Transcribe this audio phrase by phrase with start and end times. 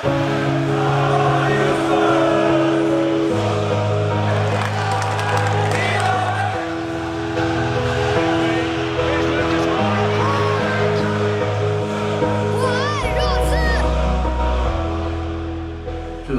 [0.00, 0.06] 这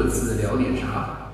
[0.08, 1.30] 次聊点啥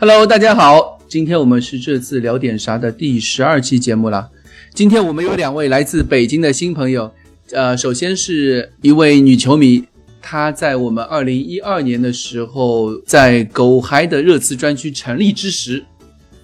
[0.00, 4.30] ？Hello，大家好，今天我们是这次聊点啥的第十二期节目了。
[4.74, 7.12] 今天我们有两位来自北京的新朋友，
[7.52, 9.84] 呃，首先是一位女球迷，
[10.28, 15.86] 她在我们二零一二年的时候，在狗嗨的热刺专区成立之时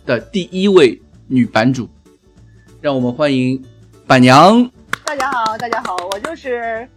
[0.07, 1.89] 的第一位女版主，
[2.81, 3.61] 让我们欢迎
[4.07, 4.71] 板娘。
[5.05, 6.89] 大家好，大家好，我就是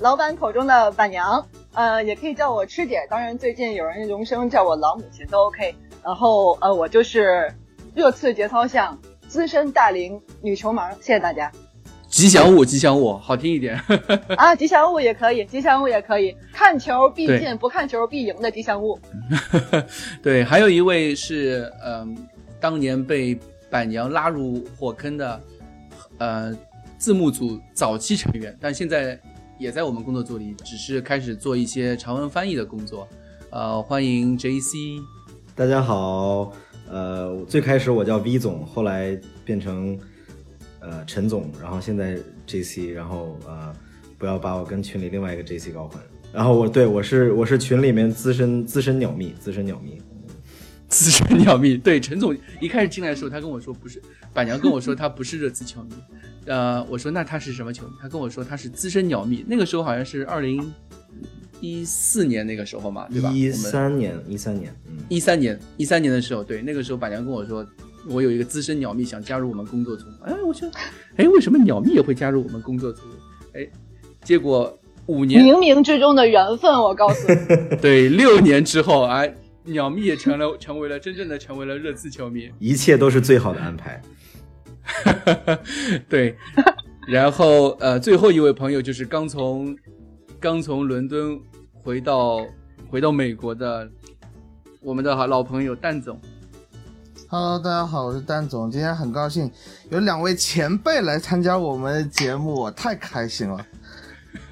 [0.00, 1.46] 老板口中的板娘。
[1.74, 5.72] 呃，也可以叫我吃姐，当然最近有人荣升叫我老母亲都 OK。
[6.02, 7.54] 然后呃，我就是
[7.94, 8.98] 热刺节操巷
[9.28, 11.52] 资深大龄女球盲，谢谢大家。
[12.12, 13.74] 吉祥物，吉祥物，好听一点。
[14.36, 18.98] 啊，吉祥物也可以，吉祥物也可以，看球必进，不看球必赢的吉祥物。
[20.22, 22.14] 对，还有一位是嗯，
[22.60, 23.36] 当年被
[23.70, 25.40] 板娘拉入火坑的
[26.18, 26.54] 呃
[26.98, 29.18] 字幕组早期成员，但现在。
[29.58, 33.06] 也在我们工作组里，只是开始做一些长文翻译的工作。
[33.50, 34.76] 呃，欢迎 J C，
[35.54, 36.52] 大家好。
[36.90, 39.96] 呃，最开始我叫 V 总，后来变成
[40.82, 43.74] 呃陈总，然后现在 J C，然后呃
[44.18, 46.00] 不要把我跟群里另外一个 J C 搞混。
[46.32, 50.00] 然后我对我是我是群里面资深资深鸟蜜，资深鸟蜜，
[50.88, 51.76] 资深鸟蜜。
[51.78, 54.00] 对陈总一开始进来的时候，他跟我说不是，
[54.32, 55.90] 板娘跟我说他不是热刺球迷。
[56.46, 57.92] 呃，我说那他是什么球迷？
[58.00, 59.44] 他跟我说他是资深鸟蜜。
[59.46, 60.72] 那个时候好像是二零
[61.60, 63.30] 一四年那个时候嘛，对吧？
[63.30, 64.74] 一三年，一三年，
[65.08, 67.64] 一三年，一三年的时候，对，那个时候板娘跟我说，
[68.08, 70.06] 我有一个资深鸟蜜想加入我们工作组。
[70.24, 70.68] 哎，我说，
[71.16, 73.02] 哎，为什么鸟蜜也会加入我们工作组？
[73.54, 73.66] 哎，
[74.22, 74.76] 结果
[75.06, 77.36] 五年冥冥之中的缘分，我告诉你。
[77.80, 79.32] 对，六年之后，哎，
[79.64, 82.50] 鸟蜜也成了，成为了真正的成为了热刺球迷。
[82.58, 84.02] 一切都是最好的安排。
[86.08, 86.36] 对，
[87.06, 89.76] 然后呃，最后一位朋友就是刚从
[90.40, 91.38] 刚从伦敦
[91.72, 92.44] 回到
[92.88, 93.88] 回到美国的
[94.80, 96.20] 我们的老朋友蛋总。
[97.34, 99.50] Hello，大家好，我是蛋总，今天很高兴
[99.88, 103.66] 有两位前辈来参加我们的节目，我太开心了。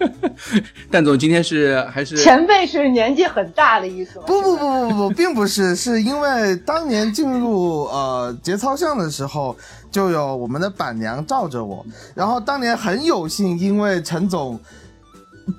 [0.90, 4.24] 蛋总今天是还是前辈是年纪很大的意思吗？
[4.26, 9.54] 不不不不不，并不是， 是因为当年进入呃节操巷的时候，
[9.90, 14.58] 就有我们的板娘罩着我，然后当年很有幸，因为陈总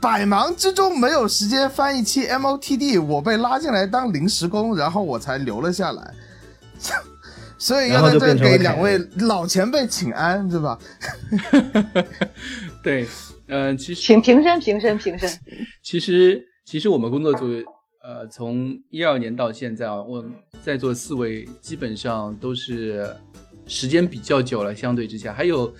[0.01, 6.11] 百忙之中没有时间翻一期 MOTD，我被拉进来当临时工，然后我才留了下来，
[7.61, 10.79] 所以要在这给两位老前辈请安，对吧？
[12.83, 13.07] 对。
[13.45, 15.29] 嗯，其实请平身，平身，平身。
[15.83, 17.45] 其实，其实我们工作组，
[18.01, 20.25] 呃，从一二年到现在啊，我
[20.63, 23.07] 在座四位基本上都是
[23.67, 25.71] 时间比较久了，相对之下，还有，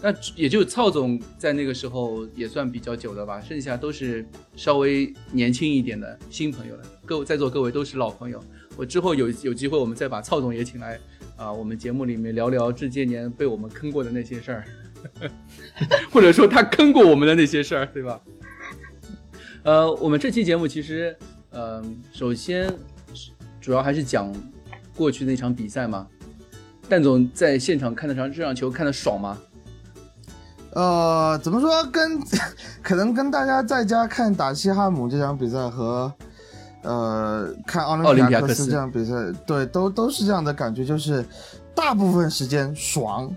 [0.00, 6.84] 那也就曹总在那个时候也算比较久的吧，剩下都是稍微年轻一点的新朋友了。
[7.04, 8.44] 各位在座各位都是老朋友，
[8.76, 10.98] 我之后有有机会，我们再把曹总也请来
[11.36, 14.64] 啊，我们节目里面聊聊这些年被我们坑过的那些事儿。
[16.12, 18.20] 或者说他坑过我们的那些事儿，对吧？
[19.62, 21.16] 呃，我们这期节目其实，
[21.50, 21.82] 呃，
[22.12, 22.70] 首先
[23.60, 24.30] 主要还是讲
[24.94, 26.06] 过去那场比赛嘛。
[26.86, 29.38] 蛋总在现场看那场这场球看的爽吗？
[30.74, 31.82] 呃，怎么说？
[31.84, 32.20] 跟
[32.82, 36.12] 可能跟大家在家看打西汉姆这场比赛和
[36.82, 39.12] 呃看奥林匹亚克斯这样比赛，
[39.46, 41.24] 对，都都是这样的感觉，就是
[41.74, 43.30] 大部分时间爽。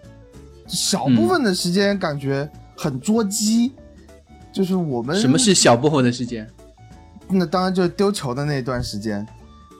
[0.66, 3.74] 小部分的时间感觉很捉鸡，
[4.52, 6.50] 就是我们什么是小部分的时间？
[7.28, 9.28] 那当然就是丢球的那段时间，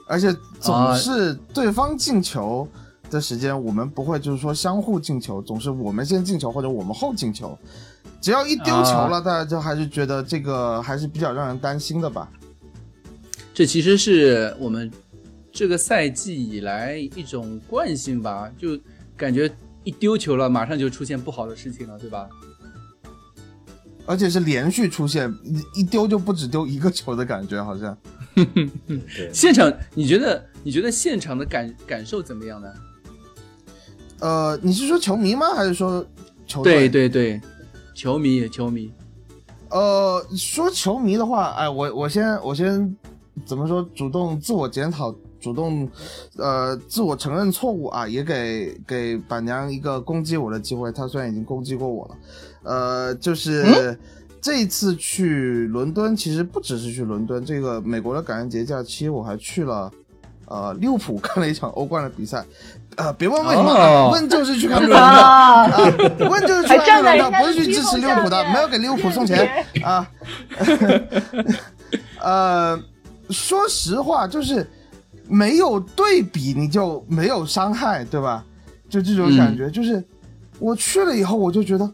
[0.06, 2.68] 而且总是对方进球
[3.10, 7.58] 的时间，我们不会就是说相互进球，总是我们先进球或者我们后进球。
[8.20, 12.28] 只要一丢球了，大家就还是觉得这个还是比较让人担心的吧。
[13.54, 14.90] 这其实是我们
[15.50, 18.78] 这个赛季以来一种惯性吧，就
[19.16, 19.50] 感觉。
[19.86, 22.26] 一丢球了，马上就出现不好的事情了，对吧？
[24.06, 27.94] 而且是连续出现，一一丢就不止丢一个球的感觉，好像。
[29.30, 32.72] 现场你觉得你觉得现场的感感受怎么样呢？
[34.20, 35.50] 呃，你是说球迷吗？
[35.54, 36.02] 还是说
[36.46, 36.88] 球队？
[36.88, 37.40] 对对对，
[37.94, 38.90] 球迷球迷。
[39.68, 42.96] 呃，说球迷的话，哎，我我先我先
[43.44, 43.82] 怎么说？
[43.94, 45.14] 主动自我检讨。
[45.40, 45.86] 主动，
[46.38, 50.90] 呃，自我承认错误啊，也给给板娘一个攻击我的机会。
[50.90, 52.16] 她虽然已经攻击过我了，
[52.62, 53.94] 呃，就是
[54.40, 59.92] 这次去伦敦，其实不只是去伦敦，这个美国的感恩节假期我还去了，
[60.46, 62.42] 呃，利物浦 看了一场欧冠的比赛。
[62.96, 65.76] 呃，别问为什么，哦问就是去看 伦敦的，啊，啊，
[66.30, 69.46] 问就是去看站在人伦敦，不是去支持利物浦的，没有给利物浦送钱
[69.82, 70.10] 啊。
[72.18, 72.80] 呃，
[73.30, 74.68] 说实话，就是
[75.28, 78.44] 没有对比你就没有伤害，对吧？
[78.88, 80.02] 就这种感觉，就是
[80.58, 81.90] 我去了以后，我就觉得，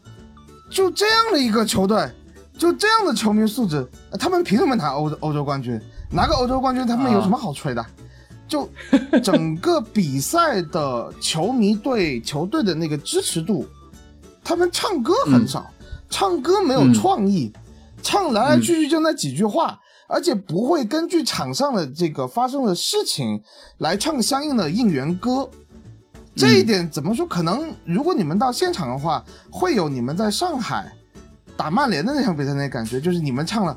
[0.70, 2.10] 就这样的一个球队，
[2.58, 5.80] 就这样的球迷素质，呃他们凭什么拿欧欧洲冠军？
[6.10, 7.86] 拿个欧洲冠军，他们有什么好吹的？
[8.48, 8.68] 就
[9.22, 13.64] 整个比赛的球迷对球队的那个支持度，
[14.42, 15.70] 他们唱歌很少，
[16.10, 17.52] 唱歌没有嗯创意，
[18.02, 19.78] 唱来来去去就那几句话，
[20.10, 23.40] 而且不会根据场上的这个发生的事情
[23.78, 25.48] 来唱相应的应援歌。
[26.34, 27.26] 这一点怎么说？
[27.26, 30.90] 可能如果你们到现场的话，会有你们在上海
[31.56, 33.76] 打曼联的那场比赛那感觉，就是你们唱了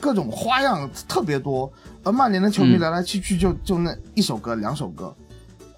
[0.00, 1.70] 各种花样特别多，
[2.02, 5.14] 而曼联的球迷嗯来来去去就就那一首歌两首歌。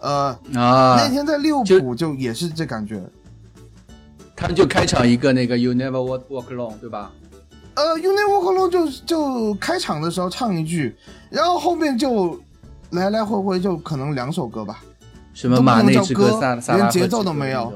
[0.00, 3.00] 呃，啊，那天在利物浦就也是这感觉。
[4.34, 7.12] 他们就开场一个那个 You Never Walk Walk Alone，对吧？
[7.74, 10.96] 呃 u n i Walk Alone 就就开场的时候唱一句，
[11.30, 12.40] 然后后面就
[12.90, 14.82] 来来回回就可能两首歌吧。
[15.34, 16.38] 什么马内之歌
[16.68, 17.72] 连节奏都没有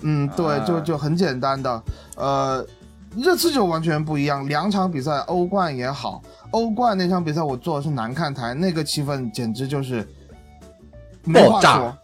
[0.00, 1.82] 嗯，对，啊就就很简单的，
[2.16, 2.66] 呃，
[3.22, 4.46] 这次就完全不一样。
[4.48, 6.20] 两场比赛，欧冠也好，
[6.50, 10.06] 欧冠那场比赛我坐的是南看台，那个气氛简直就是
[11.22, 11.96] 没话爆炸说。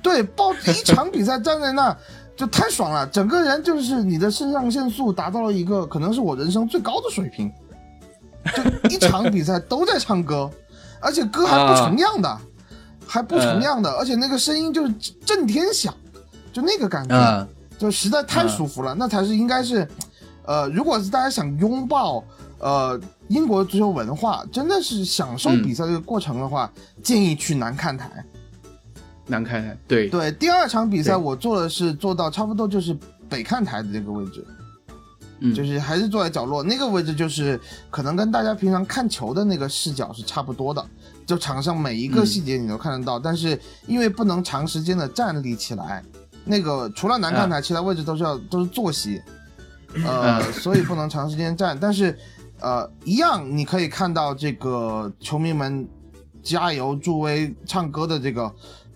[0.00, 1.94] 对，爆一场比赛站在那
[2.36, 7.52] 就太爽了，整个人就是你的肾上腺素达到了一个可能是我人生最高的水平，
[8.54, 10.50] 就一场比赛都在唱歌，
[11.00, 12.38] 而且歌还不重样的，
[13.06, 14.92] 还不重样的，而且那个声音就是
[15.24, 15.94] 震天响，
[16.52, 17.14] 就那个感觉。
[17.14, 17.46] 啊，
[17.76, 19.86] 就实在太舒服了，那才是应该是，
[20.46, 22.22] 呃，如果是大家想拥抱
[22.60, 25.60] 呃英国足球文化，真的是享受嗯。
[25.60, 26.70] 比赛这个过程的话，
[27.02, 28.24] 建议去南看台。
[29.26, 32.96] 难看台，对，对，第二场比赛我做的是做到差不多就是
[33.28, 34.46] 北看台的这个位置，
[35.40, 37.58] 嗯，就是还是坐在角落那个位置，就是
[37.90, 40.84] 可能跟大家平常看球的那个视角是差不多的，
[41.24, 46.02] 就场上每一个嗯细节你都看得到，但是因为不能长时间的站立起来，
[46.44, 49.22] 那个除了南看台，其他位置都是要都是坐席，
[50.04, 50.52] 呃，嗯。
[50.52, 52.16] 所以不能长时间站，但是
[52.60, 55.86] 呃，一样你可以看到这个球迷们
[56.42, 58.50] 加油助威唱歌的这个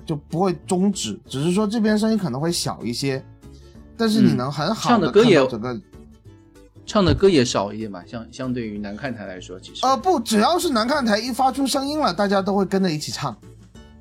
[0.09, 3.23] 就不会终止，只是说这边声音可能会小一些，
[3.95, 5.79] 但是你嗯能很好的唱的歌也整个。
[6.87, 13.31] 唱的歌也少一点嘛，相相对于南看台来说，其实呃，不，只要是南看台一发出声音了，大家都会跟着一起唱，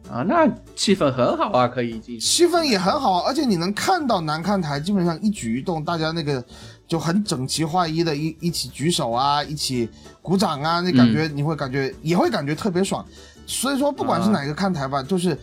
[0.09, 6.41] 啊，那气氛很好啊，可以进气氛也很好，而且你能看到南看台基本上一举一动，大家那个
[6.87, 9.89] 就很整齐划一的一一起举手啊，一起
[10.21, 13.05] 鼓掌啊，那感觉你会感觉、也会感觉特别爽。
[13.45, 15.37] 所以说，不管是哪个看台吧，就是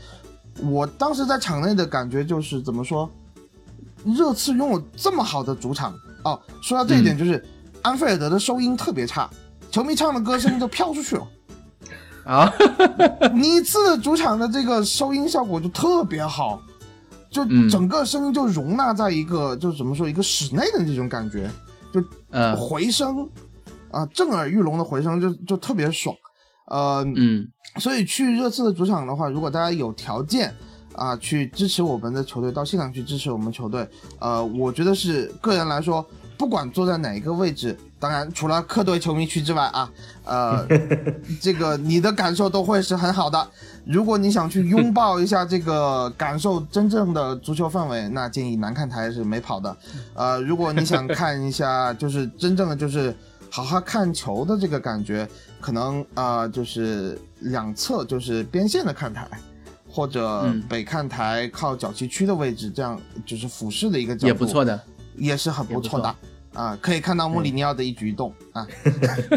[0.63, 3.11] 我当时在场内的感觉就是怎么说，
[4.05, 6.41] 热刺拥有这么好的主场哦。
[6.63, 7.45] 说到这一点，就是、
[7.83, 9.29] 安菲尔德的收音特别差，
[9.71, 11.27] 球迷唱的歌声就飘出去了。
[12.25, 12.51] 啊，
[13.35, 16.63] 尼茨的主场的这个收音效果就特别好，
[17.31, 21.51] 就嗯整个声音就容纳在一个，就怎么说一个室内的这种感觉，
[21.93, 23.29] 就嗯回声
[23.91, 26.17] 啊，震耳欲聋的回声就就特别爽。
[26.67, 27.47] 呃，嗯
[27.79, 30.55] 所以去热刺的主场的话，如果大家有条件
[30.95, 33.89] 啊，去支持我们的球队，到现场去支持我们球队，
[34.21, 36.07] 呃，我觉得是个人来说，
[36.39, 39.91] 不管坐在哪一个位置，当然除了客队球迷区之外啊，
[40.25, 40.67] 呃，
[41.43, 43.49] 这个你的感受都会是很好的。
[43.85, 49.77] 如果你想去拥抱一下这个感受真正的足球氛围，那建议南看台是没跑的。
[50.15, 53.15] 呃，如果你想看一下，就是真正的就是
[53.51, 55.29] 好好看球的这个感觉，
[55.65, 59.27] 可能啊、呃就是两侧就是边线的看台，
[59.89, 60.63] 或者嗯。
[60.69, 64.79] 北看台靠角旗区的位置，这样就是俯视的一个角度，也不错，的，
[65.17, 66.15] 也是很不错的。
[66.53, 68.69] 也啊，可以看到穆里尼奥的一举一动啊。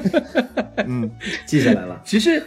[0.86, 1.10] 嗯，
[1.46, 1.98] 记下来了。
[2.03, 2.46] 其实，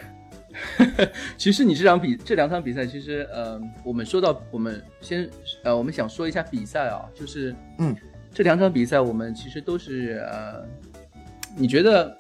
[1.39, 5.27] 其实你这场比这两场比赛，其实呃，我们说到我们先
[5.65, 7.97] 呃，我们想说一下比赛啊，就是嗯，
[8.35, 10.67] 这两场比赛我们其实都是呃，
[11.57, 12.15] 你觉得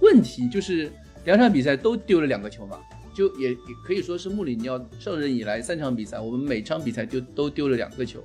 [0.00, 0.90] 问题就是
[1.24, 2.78] 两场比赛都丢了两个球嘛？
[3.14, 8.22] 就也也可以说是穆里尼奥上任以来三场比赛，我们每场比赛就都丢了两个球，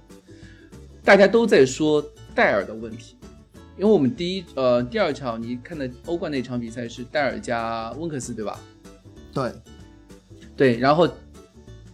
[1.03, 2.03] 大家都在说
[2.35, 3.15] 戴尔的问题。
[3.77, 8.59] 因为我们第一呃第二场你看的欧冠那场比赛是戴尔加温克斯对吧？
[9.33, 9.51] 对，
[10.55, 11.09] 对，然后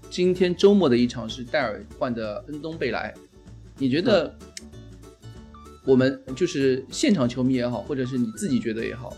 [0.10, 3.14] 今天周末的一场是戴尔换的恩东贝莱，
[3.78, 4.36] 你觉得？
[5.86, 9.16] 我们就是现场球迷也好，或者是你自己觉得也好，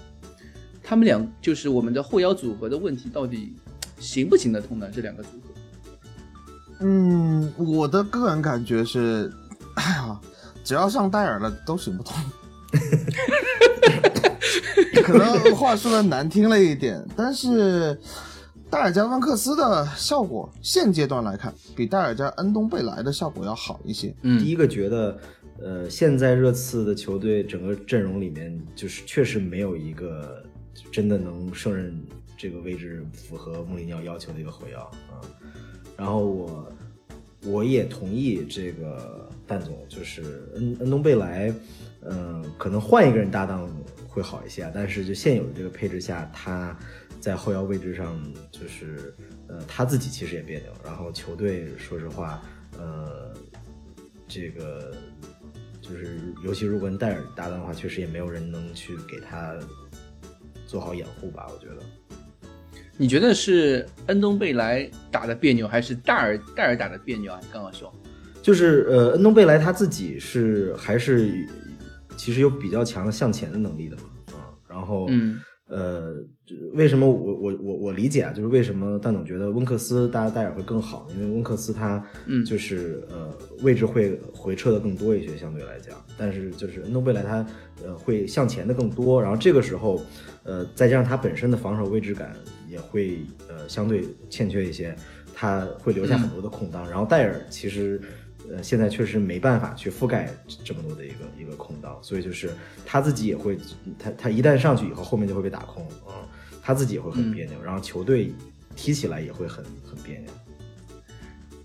[0.83, 3.53] 他们俩就是我们的后腰组合的问题到底
[4.00, 4.89] 行不行得通呢？
[4.93, 5.50] 这两个组合？
[6.81, 9.31] 嗯，我的个人感觉是，
[9.75, 10.19] 哎呀，
[10.63, 12.15] 只要上戴尔了都行不通。
[15.03, 18.00] 可能话说的难听了一点，但是
[18.69, 24.15] 戴尔加温克斯的效果现阶段来看，比戴尔加恩东贝莱的效果要好一些。
[24.21, 25.19] 嗯第一个觉得，
[25.61, 30.40] 呃，现在热刺的球队整个阵容里面，就是确实没有一个
[30.91, 31.99] 真的能胜任
[32.37, 35.21] 这个位置符合穆里尼奥要求的一个后腰啊。
[35.97, 36.73] 然后我
[37.45, 41.53] 我也同意这个蛋总，就是恩恩东贝莱，
[42.01, 43.69] 嗯、可能换一个人搭档
[44.07, 46.77] 会好一些，但是就现有的这个配置下，他
[47.19, 48.19] 在后腰位置上
[48.51, 49.13] 就是
[49.47, 52.41] 呃他自己其实也别扭，然后球队说实话，
[52.77, 53.33] 呃，
[54.27, 54.95] 这个
[55.81, 59.55] 就是尤其如果跟戴尔搭档的话，确实也没有人能去给他
[60.71, 61.81] 做好掩护吧，我觉得。
[62.95, 67.39] 你觉得是恩东贝莱打的别扭，还是戴尔戴尔打的别扭啊？
[67.41, 67.93] 你刚刚说，
[68.41, 71.45] 就是呃，恩东贝莱他自己是还是
[72.15, 76.13] 其实有比较强的向前的能力的嘛，啊，然后嗯呃，
[76.73, 82.43] 为什么我我我我理解啊，就是为什么蛋总觉得温克斯大家戴尔会更好，因为温克斯他嗯。
[82.43, 87.45] 就是、呃位置会回撤的更多一些，相对来讲，但是就是恩东贝莱他
[87.83, 90.01] 呃会向前的更多，然后这个时候
[90.43, 92.35] 呃再加上他本身的防守位置感
[92.67, 94.95] 也会呃相对欠缺一些，
[95.33, 98.01] 他会留下很多的空档，然后戴尔其实。
[98.51, 100.29] 呃，现在确实没办法去覆盖
[100.63, 102.51] 这么多的一个一个空档，所以就是
[102.86, 103.58] 他自己也会，
[103.98, 106.27] 他他一旦上去以后，后面就会被打空啊、
[106.62, 108.34] 他自己也会很别扭，然后球队
[108.75, 110.29] 踢起来也会很很别扭。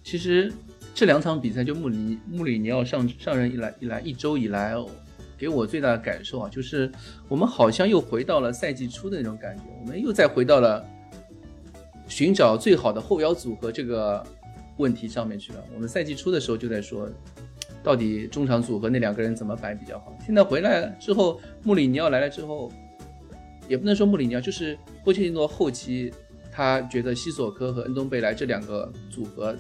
[0.05, 0.53] 其实
[0.95, 4.89] 这两场比赛，就穆里穆里尼奥上上任以来以来一周以来、哦，
[5.37, 6.91] 给我最大的感受啊，就是
[7.29, 10.85] 我们好像又回到了赛季初的那种感觉，我们又再回到了
[12.07, 14.25] 寻找最好的后腰组合这个
[14.77, 15.65] 问题上面去了。
[15.75, 17.09] 我们赛季初的时候就在说，
[17.83, 20.17] 到底中场组合那两个人怎么摆比较好？
[20.25, 22.73] 现在回来之后，穆里尼奥来了之后，
[23.69, 26.13] 也不能说穆里尼奥，就是波切蒂诺后期
[26.53, 29.55] 他觉得西索科和恩东贝莱这两个组合，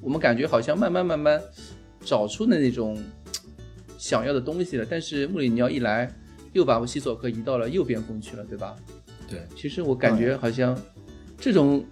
[0.00, 1.40] 我们感觉好像慢慢慢慢
[2.00, 2.98] 找出了那种
[3.98, 4.86] 想要的东西了。
[4.88, 6.10] 但是穆里尼奥一来，
[6.52, 8.76] 又把西索科移到了右边锋去了，对吧？
[9.28, 10.76] 对，其实我感觉好像
[11.38, 11.84] 这种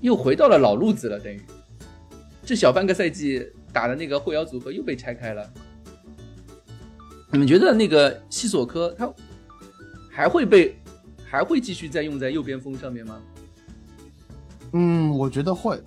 [0.00, 1.40] 又回到了老路子了，等于
[2.50, 5.48] 这小半个赛季打的那个后腰组合又被拆开了。
[7.30, 9.08] 你们觉得那个西索科他
[10.10, 10.76] 还会被
[11.24, 13.22] 还会继续再用在右边锋上面吗？
[14.72, 15.80] 嗯，我觉得会。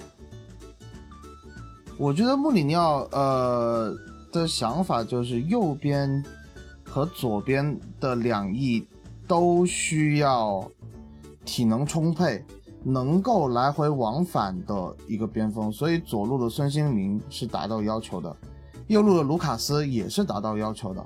[1.97, 3.93] 我觉得穆里尼奥呃
[4.31, 6.23] 的想法就是右边
[6.85, 8.87] 和左边的两翼
[9.27, 10.71] 都需要
[11.43, 12.41] 体能充沛，
[12.83, 18.35] 能够来回往返的一个边锋，所以左路的孙兴民是达到要求的，
[18.87, 21.05] 右路的卢卡斯也是达到要求的。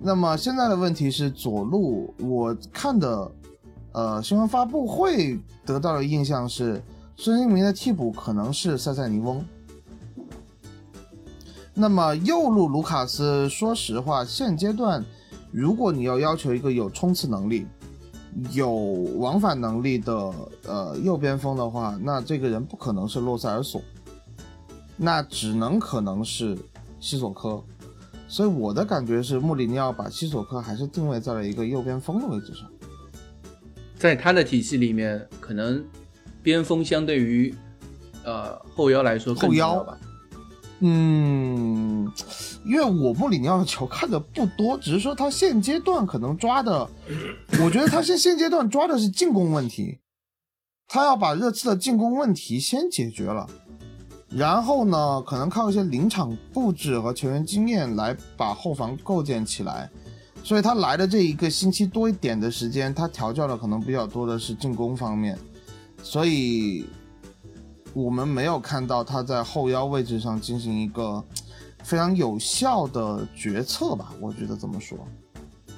[0.00, 3.30] 那么现在的问题是左路，我看的
[3.92, 6.82] 呃新闻发布会得到的印象是，
[7.16, 9.44] 孙兴民的替补可能是塞塞尼翁。
[11.74, 15.04] 那么右路卢卡斯，说实话，现阶段
[15.52, 17.66] 如果你要要求一个有冲刺能力、
[18.52, 20.12] 有往返能力的
[20.66, 23.80] 呃右边锋的话，那这个人不可能是洛塞尔索，
[24.96, 26.56] 那只能可能是
[27.00, 27.62] 西索科。
[28.28, 32.70] 所以我的感觉是，穆里尼奥把西索科还是定位在了一个右边锋的位置上。
[33.96, 35.82] 在他的体系里面，可能
[36.42, 37.54] 边锋相对于
[38.24, 39.98] 呃后腰来说更重要吧。
[40.80, 42.10] 嗯，
[42.64, 46.88] 因为我穆里尼奥的球看的不多，只是说他现阶段可能抓的，
[47.62, 49.98] 我觉得他现现阶段抓的是进攻问题，
[50.86, 53.48] 他要把热刺的进攻问题先解决了，
[54.28, 59.90] 然后呢，可能靠一些临场布置和球员经验来把后防构建起来。
[60.44, 65.36] 所以他来的这一个星期多一点的时间，他调教的可能比较多的是进攻方面，
[66.02, 66.86] 所以
[67.94, 71.22] 我们没有看到他在后腰位置上进行一个
[71.82, 74.12] 非常有效的决策吧？
[74.20, 74.98] 我觉得这么说。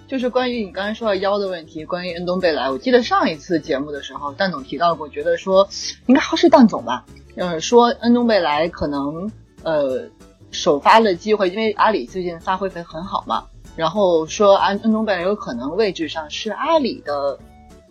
[0.09, 5.69] 就是关于你刚才说到腰的问题，关于恩东贝莱，我记得上一次节目的时候，蛋总提到过，觉得说
[6.07, 7.05] 应该还是蛋总吧，
[7.37, 9.31] 嗯，说 恩东贝莱可能
[9.63, 10.03] 呃
[10.51, 13.45] 首发的机会，因为阿里最近发挥的很好嘛，
[13.77, 17.39] 然后说安恩东贝莱有可能位置上是阿里的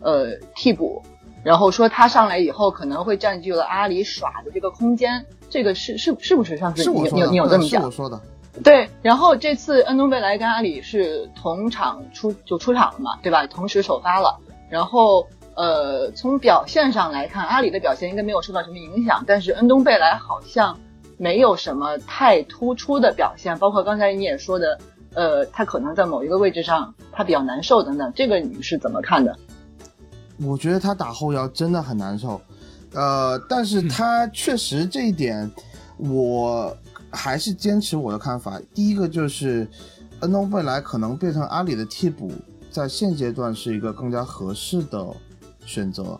[0.02, 1.02] 呃替补，
[1.44, 7.92] 然后说他上来以后可能会占据了阿里耍的这个空间，这个是是是不是上次你你有你有这么讲对是我？
[7.92, 8.22] 说的，
[8.64, 13.48] 对，然后这次恩东贝莱跟阿里是同场出就出场了嘛，对吧？
[13.48, 14.38] 同时首发了，
[14.70, 20.78] 然后呃，从表现上来看，阿里的表现应该没有受到什么影响，但是恩东贝莱好像
[21.18, 24.78] 没有什么太突出的表现，包括刚才你也说的，
[25.14, 29.38] 呃，他可能在某一个位置上他比较难受等等，这个你是怎么看的？
[30.42, 32.42] 我觉得他打后腰真的很难受，
[32.94, 35.50] 呃，但是他确实这一点，
[35.98, 36.76] 我
[37.12, 38.60] 还是坚持我的看法。
[38.74, 39.68] 第一个就是
[40.22, 42.32] 恩东贝莱可能变成阿里的替补，
[42.72, 45.06] 在现阶段是一个更加合适的
[45.66, 46.20] 选择。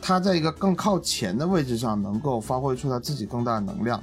[0.00, 4.00] 他在一个更靠前的位置上，能够发挥出他自己更大的能量。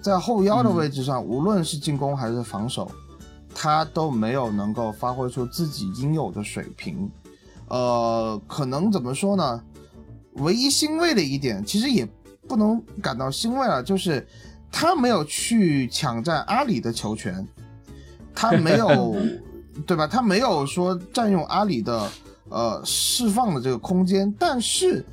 [0.00, 2.88] 在后腰的位置上，无论是进攻还是防守，
[3.52, 7.10] 他都没有能够发挥出自己应有的水平。
[7.70, 9.62] 呃，可能怎么说呢？
[10.34, 12.06] 唯一欣慰的一点，其实也
[12.46, 14.26] 不能感到欣慰啊，就是
[14.70, 17.46] 他没有去抢占阿里的球权，
[18.34, 19.16] 他没有，
[19.86, 20.06] 对吧？
[20.06, 22.10] 他没有说占用阿里的
[22.48, 24.32] 呃释放的这个空间。
[24.38, 25.04] 但是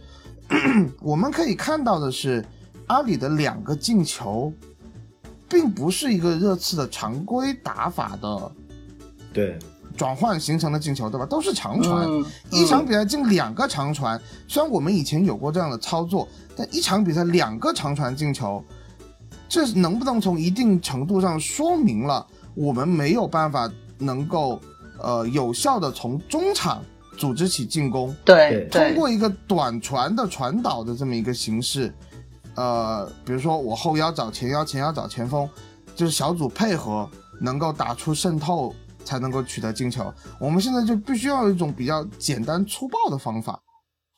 [1.02, 2.44] 我们可以看到的是，
[2.88, 4.52] 阿里的两个进球，
[5.48, 8.52] 并不是一个热刺的常规打法的，
[9.34, 9.60] 对。
[9.98, 11.26] 转换形成的进球，对吧？
[11.26, 12.08] 都是长传，
[12.52, 14.22] 一场比赛进两个长传。
[14.48, 18.64] 虽然我们以前有过这样的操作，但一场比赛两个长传进球，
[19.50, 24.62] 这能不能从一定程度上说明了我们没有办法能够
[25.00, 26.82] 呃有效的从中场
[27.18, 28.16] 组织起进攻？
[28.24, 31.92] 对，通过一个短传的传导的这么一个形式，
[32.54, 35.50] 呃，比如说我后腰找前腰，前腰找前锋，
[35.96, 37.10] 就是小组配合
[37.42, 38.76] 能够打出渗透。
[39.08, 40.14] 才能够取得进球。
[40.38, 43.58] 我们现在就必须要有一种比较简单粗暴的方法，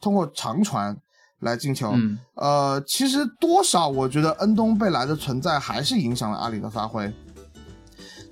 [0.02, 0.98] 通过长传
[1.42, 1.92] 来进球。
[1.94, 7.14] 嗯，呃，其实多少我觉得恩东贝莱的存在还是影响了阿里的发挥。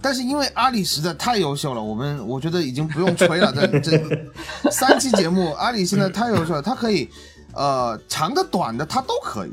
[0.01, 3.53] 但是因为阿里实在太优秀了，我们我觉得已经不用吹了。
[3.53, 3.91] 这这
[4.71, 7.07] 三期节目，阿里现在太优秀了，他可以，
[7.53, 9.51] 呃，长的短的他都可以。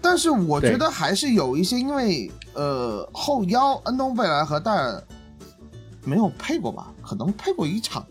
[0.00, 5.02] 但是我觉得还是有一些，因为呃后腰恩东贝莱和戴尔。
[6.06, 6.90] 没有配过吧？
[7.02, 8.06] 可能配过一场，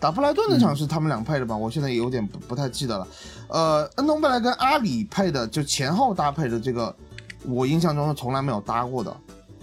[0.00, 1.56] 打布莱顿那场是他们俩配的吧？
[1.56, 3.06] 我现在也有点不不太记得了。
[3.48, 6.92] 呃，恩东贝莱跟阿里配的，就前后搭配的这个，
[7.46, 9.14] 我印象中是从来没有搭过的。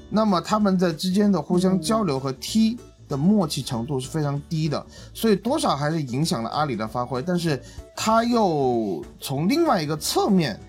[0.09, 7.21] 那么他们在之间的互相交流和踢的默契程度是非常低的，所以多少还是影响了阿里的发挥。
[7.21, 7.61] 但是
[7.95, 10.59] 他又从另外一个侧面，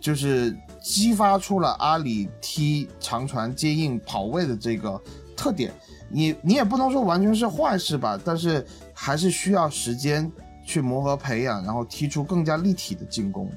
[0.00, 5.00] 就是激发出了阿里踢长传接应跑位的这个
[5.36, 5.72] 特点。
[6.08, 10.30] 你你也不能说完全是坏事吧，但是还是需要时间
[10.64, 13.50] 去磨合培养，然后踢出更加立体的进攻。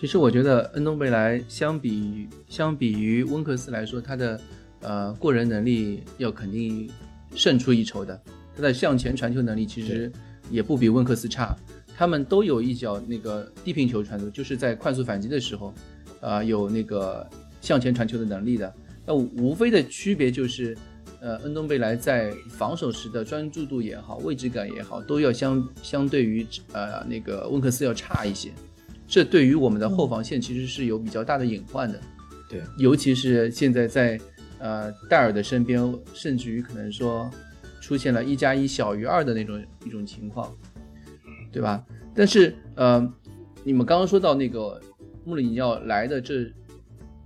[0.00, 4.40] 其实我觉得恩东贝莱相比相比于温克斯来说，他的
[4.80, 6.90] 呃过人能力要肯定
[7.34, 8.20] 胜出一筹的。
[8.56, 10.10] 他的向前传球能力其实
[10.50, 11.56] 也不比温克斯差。
[11.96, 15.72] 他们都有一脚那个低平球传球，就是在快速反击的时候，
[16.20, 17.28] 呃有那个
[17.60, 18.74] 向前传球的能力的。
[19.06, 20.76] 那无非的区别就是。
[21.20, 28.50] 呃，恩东贝莱在防守时的专注度也好，位置感也好，都要相相对于呃那个温克斯要差一些。
[29.06, 32.00] 这对于我们的后防线其实是有比较大的隐患的。
[32.48, 34.20] 对，尤其是现在在
[34.58, 37.30] 呃戴尔的身边，甚至于可能说
[37.80, 40.52] 出现了一加一小于二的那种一种情况，
[41.52, 41.86] 对吧？
[42.16, 43.14] 但是呃，
[43.62, 44.80] 你们刚刚说到那个
[45.24, 46.52] 穆里尼奥来的这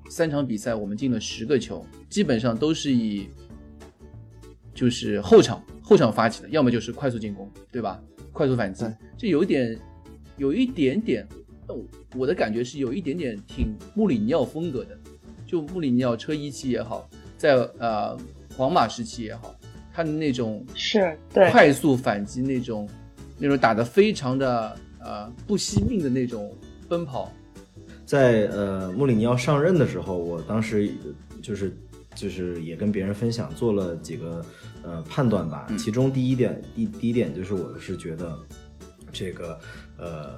[0.09, 3.29] 三场比赛，我们进了十个球，基本上都是以。
[4.75, 7.99] 就是后场后场发起的，要么就是快速进攻，对吧？
[8.31, 8.85] 快速反击，
[9.17, 9.79] 这有一点，
[10.37, 11.27] 有一点点，
[12.15, 14.99] 我的感觉是有一点点挺穆里尼奥风格的。
[15.47, 18.15] 就穆里尼奥车一期也好，在呃
[18.55, 19.59] 皇马时期也好，
[19.95, 22.87] 他的那种是对快速反击那种，
[23.39, 26.55] 那种打得非常的呃不惜命的那种
[26.87, 27.33] 奔跑。
[28.07, 30.91] 在呃穆里尼奥上任的时候，我当时
[31.43, 31.77] 就是。
[32.15, 34.43] 就是也跟别人分享，做了几个
[34.83, 35.67] 呃判断吧。
[35.79, 38.35] 其中第一点，第第一点就是我是觉得，
[39.13, 39.61] 这个
[39.99, 40.35] 呃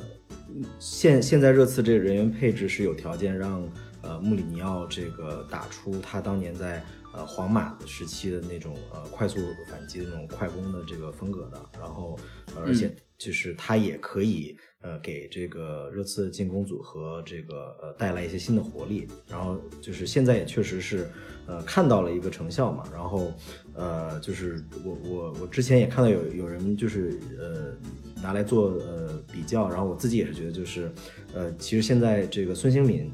[0.80, 3.62] 现现在热刺这个人员配置是有条件让
[4.02, 9.38] 呃穆里尼奥这个打出他当年在呃皇马时期的那种呃快速
[9.70, 11.64] 反击的那种快攻的这个风格的。
[11.78, 12.18] 然后
[12.56, 14.58] 而且就是他也可以。
[14.80, 21.08] 呃，给这个热刺进攻组合这个呃带来一些新的活力，然后就是现在也确实是
[21.46, 23.32] 呃看到了一个成效嘛，然后
[23.74, 27.74] 呃就是我我我之前也看到有有人就是呃
[28.22, 30.92] 拿来做呃比较，然后我自己也是觉得就是
[31.34, 33.12] 呃其实现在这个孙兴敏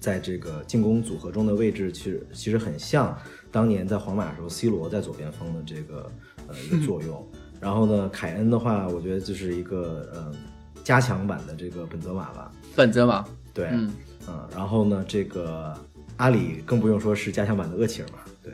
[0.00, 3.16] 在这个进攻组合中的位置，其实其实很像
[3.52, 6.10] 当年在皇马的时候，C 罗在左边锋的这个
[6.48, 7.24] 呃一个作用。
[7.60, 10.34] 然后呢，凯恩的话，我觉得就是一个呃
[10.82, 12.50] 加强版的这个本泽马吧。
[12.74, 13.92] 本泽马，对，嗯
[14.28, 15.76] 嗯，然后呢，这个
[16.16, 18.52] 阿里更不用说是加强版的厄齐尔嘛，对，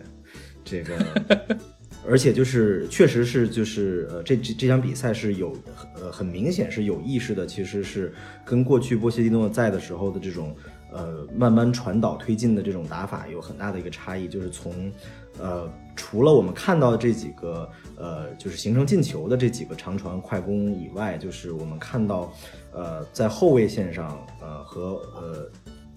[0.64, 1.56] 这个，
[2.08, 5.56] 而且就是确实是就是呃这这这场比赛是有
[5.94, 8.12] 呃很明显是有意识的，其实是
[8.44, 10.56] 跟过去波切蒂诺在的时候的这种
[10.92, 14.90] 呃慢慢传导推进的这种打法有很大的一个差异，就是从
[15.38, 22.32] 呃除了我们看到的这几个呃就是形成进球的这几个长传快攻以外，就是我们看到
[22.72, 25.50] 呃在后卫线上呃和呃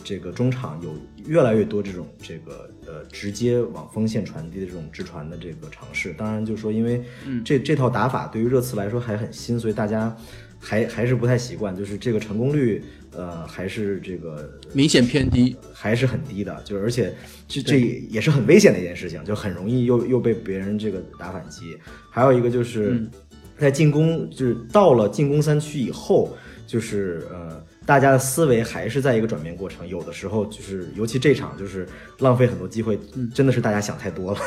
[0.04, 0.96] 这个中场有
[1.28, 6.12] 越来越多这种这个呃直接往锋线传递的这种直传的这个尝试。
[6.14, 7.04] 当然，就是说因为
[7.46, 10.18] 这这套打法对于热刺来说还很新，所以大家
[10.60, 12.84] 还还是不太习惯，就是这个成功率
[13.16, 15.56] 呃还是这个明显偏低。
[15.74, 17.14] 还是很低的，就是而且
[17.48, 21.78] 这这也是很危险的一件事情，就很容易又又被别人这个打反击。
[22.10, 23.12] 还有一个就是嗯
[23.58, 26.36] 在进攻，就是到了进攻三区以后，
[26.68, 31.88] 就是呃大家的思维还是在一个转变过程，有的时候就是尤其这场就是
[32.20, 33.00] 浪费很多机会，
[33.34, 34.40] 真的是大家想太多了。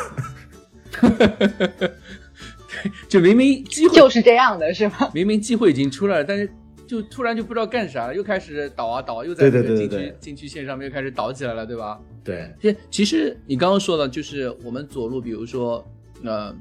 [3.09, 5.11] 就明明机会就是这样的，是吗？
[5.15, 6.49] 明明机会已经出来了，但是
[6.87, 12.01] 就突然就不知道干啥了，又开始倒啊倒，又在对那个禁区禁区线上面又开始倒起来了，对吧？
[12.23, 15.85] 对，其其实你刚刚说的，就是我们左路，比如说
[16.23, 16.55] 呃，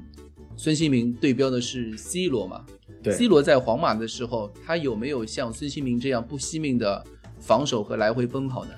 [0.56, 2.64] 孙兴民对标的是 C 罗嘛。
[3.02, 7.04] 对，C 罗在皇马的时候，他有没有像孙兴民这样不惜命的
[7.38, 8.70] 防守和来回奔跑呢？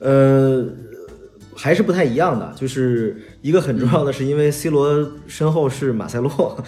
[0.00, 0.68] 呃，
[1.56, 6.62] 还是不太一样的，就是一个很重要的是，因为 C 罗身后是马塞洛，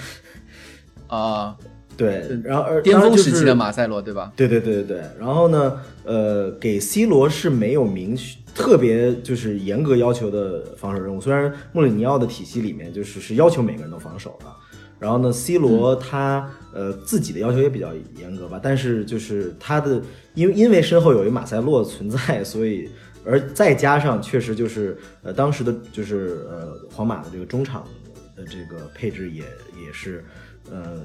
[1.08, 1.56] 啊、
[1.96, 4.32] 对，然后而巅峰时期的马塞洛，对吧？
[4.36, 14.46] 对对对对对，然后呢，呃，给 C 罗是没有明确特别就是严格要求的防守任务，虽然穆里尼奥的体系里面就是是要求每个人都防守的，
[14.98, 20.00] 然后呢，C 罗他、呃自己的要求也比较严格吧，但是就是他的
[20.34, 22.88] 因为因为身后有一马塞洛存在，所以
[23.24, 27.84] 而再加上确实就是呃当时的就是呃皇马的这个中场
[28.36, 29.42] 的这个配置也
[29.84, 30.24] 也是
[30.70, 31.02] 呃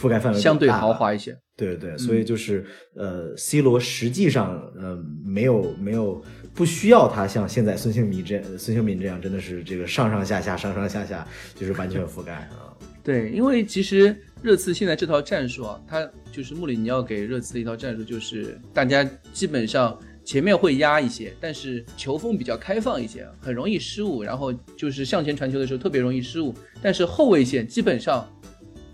[0.00, 1.36] 覆盖范围相对豪华一些。
[1.56, 6.22] 对对，所以就是、呃，C 罗实际上呃没有没有
[6.54, 12.72] 不需要他像现在孙兴民这孙兴民这样真的是这个上上下下上上下下就是完全覆盖啊。
[13.02, 28.26] 对，因为其实热刺现在这套战术啊，他就是穆里尼奥给热刺的一套战术，就是大家基本上前面会压一些，但是球风比较开放一些，很容易失误，然后就是向前传球的时候特别容易失误，但是后卫线基本上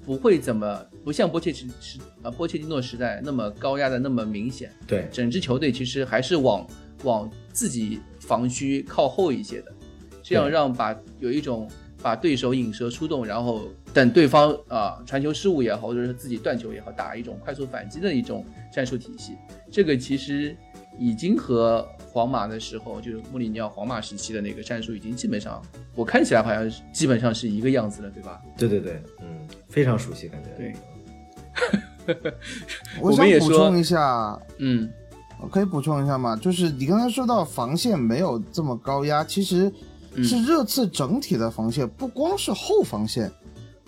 [0.05, 6.67] 不会怎么不像波切时时啊波切蒂诺时代那么高压的那么明显，对整支球队其实还是往
[7.05, 9.73] 往自己防区靠后一些的，
[10.21, 11.71] 这样让把有一种
[12.03, 19.37] 把对手引蛇出洞，然后等对方啊、传球失误也好，或者是自己断球也好，打一种快速反击的一种战术体系。
[19.71, 20.57] 这个其实
[20.99, 25.63] 已经和皇马的时候，就是穆里尼奥皇马时期的那个战术已经基本上，
[25.95, 28.43] 我看起来好像是基本上是一个样子了，对吧？
[28.59, 30.51] 对对对，嗯，非常熟悉感觉。
[30.57, 30.75] 对
[33.01, 34.89] 我想补充一下，嗯
[35.41, 36.35] 我可以补充一下吗？
[36.37, 39.71] 就是你刚才说到防线没有这么高压，其实
[40.15, 43.31] 嗯是热刺整体的防线，不光是后防线，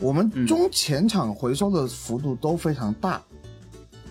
[0.00, 3.20] 我们嗯中前场回收的幅度都非常大。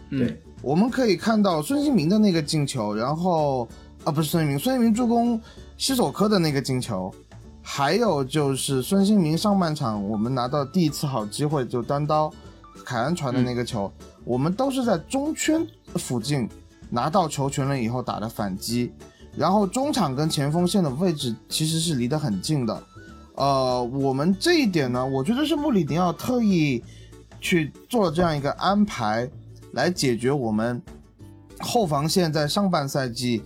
[0.09, 3.67] 嗯对我们可以看到孙兴民的那个进球，然后
[4.03, 5.39] 啊不是孙兴民，孙兴民助攻
[5.77, 7.13] 西索科的那个进球，
[7.61, 12.33] 还有就是孙兴民上半场我们拿到第一次好机会就单刀
[12.87, 13.91] 凯恩传的那个球，
[14.23, 16.47] 我们都是在中圈附近
[16.89, 18.93] 拿到球权了以后打的反击，
[19.35, 22.81] 然后中场跟前锋线的位置其实是离得很近的。
[23.35, 26.81] 呃，我们这一点呢，我觉得是穆里尼奥特意
[27.41, 29.29] 去做了这样一个安排，
[29.73, 30.81] 来解决我们
[31.59, 33.43] 后防线在上半赛季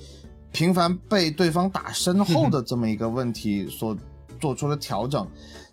[0.51, 3.97] 频繁被对方打身后的这么一个问题所
[4.39, 5.27] 做出的调整。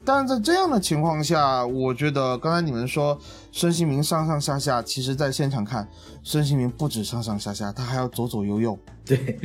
[0.05, 3.19] 但是在这样的情况下，我觉得刚才你们说
[3.53, 5.87] 孙兴民上上下下，其实在现场看，
[6.23, 8.79] 孙兴民不止上上下下，他还要左左右右。
[9.05, 9.39] 对，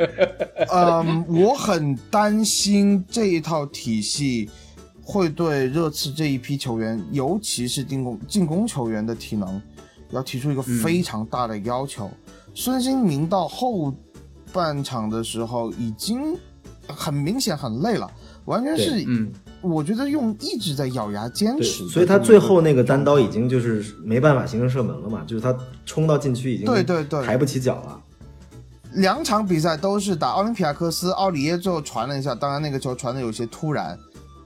[0.72, 4.50] 嗯，我很担心这一套体系
[5.02, 9.60] 会对热刺这一批球员，尤其是进攻进攻球员的体能，
[10.10, 12.10] 要提出一个非常大的要求。
[12.54, 13.94] 孙兴民到后
[14.52, 16.36] 半场的时候已经
[16.86, 18.10] 很明显很累了，
[18.44, 19.32] 完全是嗯，
[19.64, 21.88] 我觉得用一直在咬牙坚，持。
[21.88, 28.00] 所以他最后那个单刀已经就是没办法形成射门了嘛，就是他冲到禁区已经对对对抬不起脚了。
[28.92, 33.98] 两场比赛都是打奥林匹亚克斯，奥里耶最后传了一下，当然那个球传的有些突然，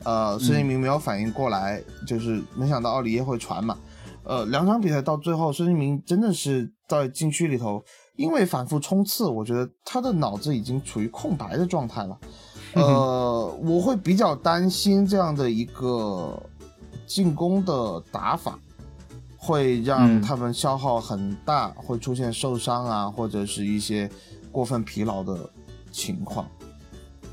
[0.05, 3.77] 呃，孙兴民没有反应过来，就是没想到奥里耶会传嘛。
[4.25, 7.83] 呃，两场比赛到最后，孙兴民真的是在禁区里头，
[8.17, 12.19] 因为反复冲刺，我觉得他的脑子已经处于空白的状态了。
[12.75, 16.41] 呃，我会比较担心这样的一个
[17.07, 18.59] 进攻的打法，
[19.37, 24.11] 会让他们消耗很大，会出现受伤啊，或者是一些
[24.53, 25.49] 过分疲劳的
[25.91, 26.49] 情况。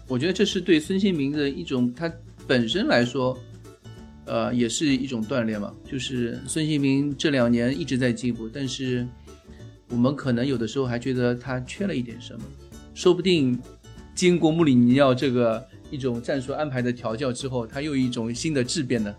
[0.07, 2.11] 我觉得这是对孙兴民的一种，他
[2.47, 3.37] 本身来说。
[4.27, 5.71] 呃，也是一种锻炼嘛。
[5.87, 9.07] 就是孙兴民这两年一直在进步，但是
[9.87, 12.43] 我们可能有的时候还觉得他缺了一点什么。
[12.95, 13.55] 说不定
[14.15, 19.13] 经过穆里尼奥这个一种战术安排的调教之后，他又一种新的质变呢。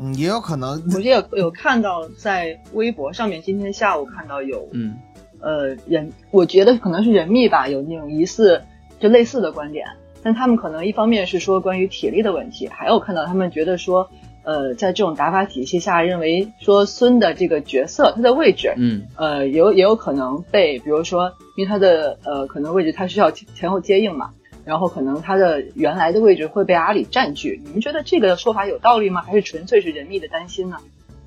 [0.00, 0.82] 嗯，也有可能。
[0.94, 4.96] 我也有有看到在微博上面，今天下午看到有，嗯，
[5.40, 8.62] 呃，人，我觉得可能是人密吧，有那种疑似
[9.00, 9.86] 就类似的观点。
[10.22, 14.10] 但他们可能一方面是说关于体力的问题，还有看到他们觉得说，
[14.48, 24.30] 呃，在这种打法体系下，认为说孙的这个角色他的位置，嗯，呃，有也有可能被，比如说，因为他的呃可能位置他需要前后接应嘛，
[24.64, 27.60] 然后可能他的原来的位置会被阿里占据。
[27.62, 29.20] 你们觉得这个说法有道理吗？
[29.20, 30.78] 还是纯粹是人力的担心呢？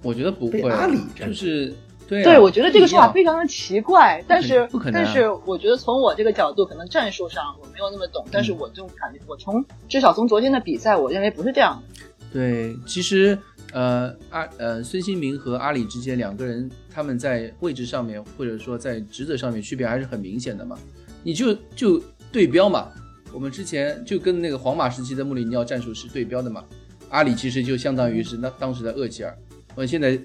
[0.02, 1.72] 我觉得不会，阿里就是。
[2.08, 12.04] 对，对我觉得这个说法非常的奇怪，但是但是我觉得从我这个角度，可能战术上我没有那么懂，但是我就感觉我从至少从昨天的比赛，我认为不是这样的。
[12.32, 13.38] 对，其实
[13.74, 20.78] 呃阿呃孙兴民和阿里之间两个人他们在位置上面或者说在职责上面区别还是很明显的嘛，
[21.24, 22.90] 你就就对标嘛，
[23.34, 26.64] 我们之前就跟那个皇马时期的穆里尼奥战术是对标的嘛，
[27.10, 29.38] 阿里其实就相当于是那当时的厄齐尔，
[29.76, 30.20] 我现在。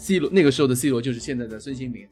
[0.00, 2.06] C 罗那个时候的 C 罗就是现在的孙兴民，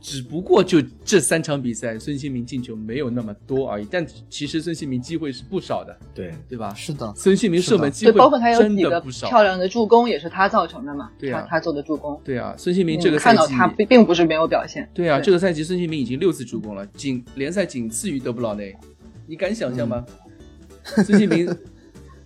[0.00, 3.86] 只不过就这三场比赛，孙兴民进球没有那么多而已。
[3.90, 6.72] 但其实孙兴民机会是不少的，对对吧？
[6.74, 11.10] 是的，孙兴民射门机会包括他有几个漂亮的助攻也是他造成的嘛？
[11.18, 12.18] 对啊，他做的助攻。
[12.24, 14.88] 对啊，孙兴民这个赛季看到他并并不是没有表现。
[14.94, 18.74] 对啊，这个赛季孙兴民已经六次助攻了，仅联赛仅次于德布劳内，
[19.26, 20.04] 你敢想象吗？
[21.04, 21.48] 孙兴民。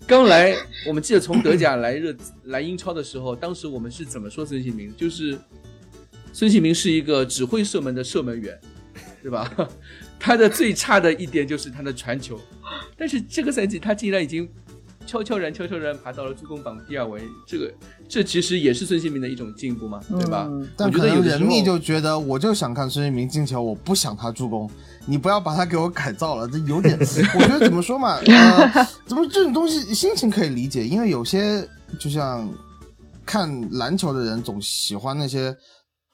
[0.06, 0.54] 刚来，
[0.86, 4.94] 我们记得从德甲来热来英超的时候，当时我们是怎么说孙兴民？
[4.96, 5.36] 就是
[6.34, 8.58] 孙兴民是一个只会射门的射门员，
[9.22, 9.48] 对吧？
[10.18, 12.40] 他的最差的一点就是他的传球，
[12.96, 14.48] 但是这个赛季他竟然已经
[15.06, 17.72] 悄悄然、悄悄然爬到了助攻榜第二位，这个
[18.08, 20.50] 这其实也是孙兴民的一种进步嘛，对吧？
[20.76, 24.68] 但可能人密就觉得，我就想看孙兴民进球，我不想他助攻。
[25.06, 31.68] 你不要把他给我改造了，这有点，我觉得怎么说嘛，呃，怎么这种东西心情可以理解，因为有些
[32.00, 32.48] 就像
[33.26, 35.54] 看篮球的人总喜欢那些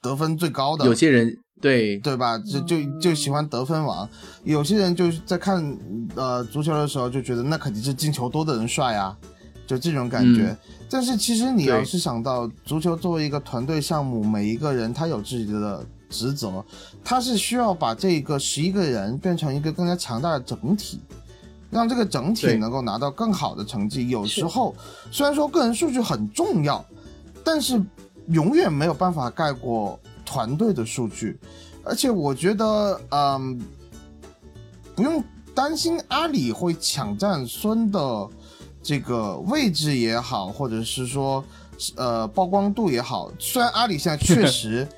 [0.01, 4.09] 得分最高的，有些人对对吧，就就就喜欢得分王，
[4.43, 5.77] 有些人就是在看
[6.15, 9.17] 呃足球的时候就觉得那肯定是进球多的人帅啊，
[9.67, 10.57] 就这种感觉。
[10.89, 15.85] 但是其实你要是想到足球作为一个团队项目，每一个人他有自己的。
[16.13, 16.61] 职责，
[17.05, 20.99] 他是需要把这个十一个人变成一个更加强大的整体，
[21.69, 24.09] 让这个整体能够拿到更好的成绩。
[24.09, 24.75] 有时候
[25.09, 26.83] 虽然说个人数据很重要，
[27.45, 27.81] 但是
[28.31, 31.39] 永远没有办法盖过团队的数据。
[31.83, 33.59] 而且我觉得，嗯，
[34.95, 38.27] 不用担心阿里会抢占孙的
[38.81, 41.43] 这个位置也好，或者是说，
[41.95, 43.31] 呃，曝光度也好。
[43.39, 44.87] 虽然阿里现在确实。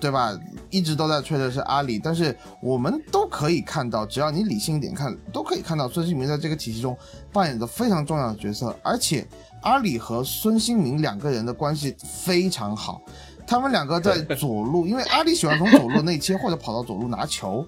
[0.00, 0.32] 对吧？
[0.70, 6.96] 一直都在吹的是阿里，但是我们都可以看到，只要你理性一点看，都可以看到孙兴民在这个体系中
[7.32, 8.74] 扮演着非常重要的角色。
[8.82, 9.26] 而且
[9.62, 13.00] 阿里和孙兴民两个人的关系非常好，
[13.46, 17.66] 他们两个在左路，因为阿里喜欢从左路内切或者跑到左路拿球，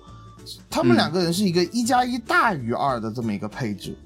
[0.69, 3.97] 他们两个人是一个一加一大于二的这么一个配置。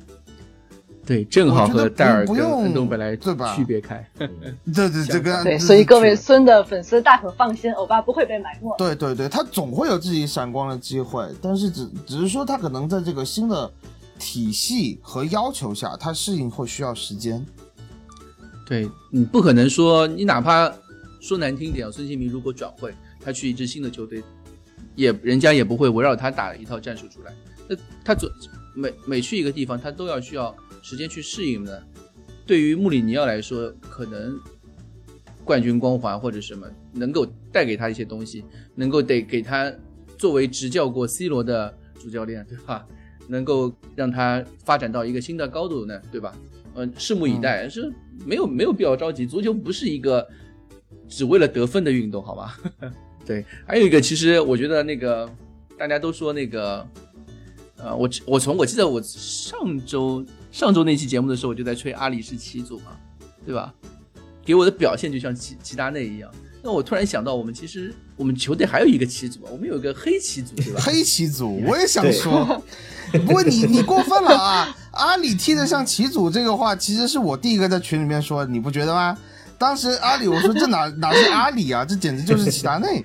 [1.07, 3.55] 对，正好和戴尔跟恩东本来对吧？
[3.55, 4.03] 区别开。
[4.17, 8.75] 对对，这个对，所以各位孙的粉丝大可放心，欧巴不会被埋没。
[8.79, 13.71] 对对对，他总会有自己闪光的机会，但是只只是说他可能在这个新的
[14.19, 17.45] 体系和要求下，他适应会需要时间。
[18.67, 20.73] 对你不可能说，你哪怕
[21.21, 24.23] 说难听点，孙兴民如果转会，他去一支新的球队，
[24.95, 27.33] 也人家也不会围绕他打一套战术出来。
[27.69, 28.31] 那他总
[28.75, 30.55] 每每去一个地方，他都要需要。
[30.85, 31.73] 时间去适应呢，
[32.47, 34.39] 对于穆里尼奥来说，可能
[35.43, 38.45] 冠军光环或者什么能够带给他一些东西，
[38.75, 39.73] 能够得给他
[40.19, 42.87] 作为执教过 C 罗的主教练，对吧？
[43.29, 46.37] 能够让他发展到一个新的高度呢，对吧？
[46.75, 47.91] 嗯，拭目以待，是
[48.27, 49.25] 没有没有必要着急。
[49.27, 50.29] 足球不是一个
[51.09, 52.59] 只为了得分的运动，好吧？
[53.25, 55.27] 对，还有一个，其实我觉得那个
[55.79, 56.87] 大家都说那个，
[57.85, 62.97] 呃，我我从我记得我上周上周那期节目的时候，我就在吹阿里是七组嘛，
[63.45, 63.73] 对吧？
[64.43, 66.31] 给我的表现就像齐齐达内一样。
[66.63, 70.81] 那我突然想到，我们其实我们球队还有一个七组，我们有个黑七组，对吧？
[70.81, 72.63] 黑七组，我也想说，
[73.13, 74.75] 不过你你过分了啊！
[74.93, 79.15] 阿里踢得像旗组这个话，其实是我第一个在群里面说，你不觉得吗？
[79.59, 83.05] 当时阿里我说这哪哪是阿里啊，这简直就是齐达内，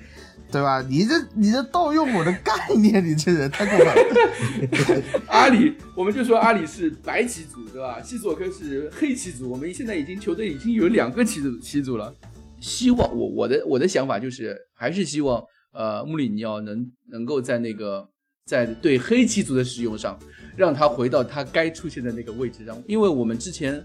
[0.50, 0.82] 对吧？
[0.88, 5.02] 你这你这盗用我的概念，你这人太过分了。
[5.28, 8.00] 阿里，我们就说阿里是白棋组，对吧？
[8.02, 12.14] 西索科是黑棋组，我们现在已经球队已经有两个棋组棋组了。
[12.60, 18.06] 希望我我的我的想法就是还是希望呃穆里尼奥能能够在那个
[18.44, 20.18] 在对黑棋组的使用上，
[20.56, 23.82] 让他回到他该出现的那个位置上，因为我们之前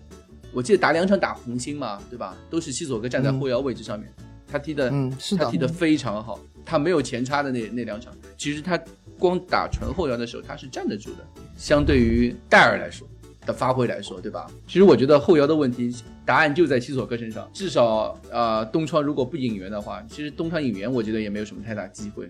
[0.51, 2.36] 我记得打两场打红星嘛，对吧？
[2.49, 4.12] 都是西索科站在后腰位置上面，
[4.47, 8.80] 他踢的嗯，是的，他踢的非常好，他没有前插的那那两场，其实他
[9.19, 11.25] 光打纯后腰的时候他是站得住的，
[11.56, 13.08] 相对于戴尔来说
[13.45, 14.49] 的发挥来说，对吧？
[14.67, 22.28] 其实我觉得后腰的问题答案就在西索哥身上，至少呃东窗如果不引援的话，其实东窗引援我觉得也没有什么太大机会，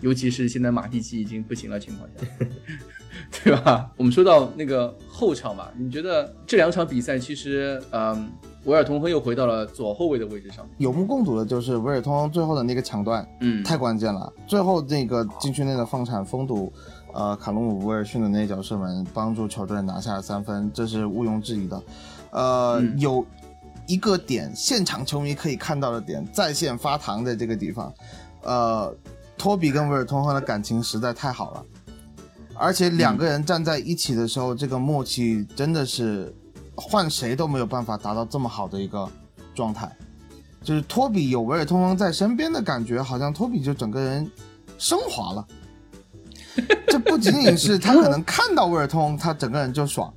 [0.00, 2.46] 尤其是现在马蒂奇已经不行了情况下，
[3.44, 3.90] 对吧？
[3.96, 8.30] 我们说到那个后场吧，你觉得这两场比赛其实嗯。
[8.64, 14.32] 维尔通亨又回到了左后卫的位置上，有目共睹的就是维尔通亨最后的那个抢断，嗯，太关键了。
[14.46, 16.72] 最后那个禁区内的放铲封堵，
[17.12, 21.82] 呃，卡隆姆·威尔逊的那脚射门，帮助球队拿下了三分，这是毋庸置疑的。
[22.30, 23.26] 呃，有
[23.88, 27.92] 一个点，现场球迷可以看到的点，在线发糖的这个地方，
[28.44, 28.94] 呃，
[29.36, 31.64] 托比跟维尔通亨的感情实在太好了，
[32.54, 36.34] 而且两个人站在一起的时候，这个默契真的是。
[36.74, 39.06] 换谁都没有办法达到这么好的一个
[39.54, 39.94] 状态，
[40.64, 44.28] 就是托比有维尔通亨在身边的感觉，好像托比就整个人
[44.78, 45.46] 升华了。
[46.88, 50.12] 这不仅仅是他可能看到威尔通，他整个人就爽，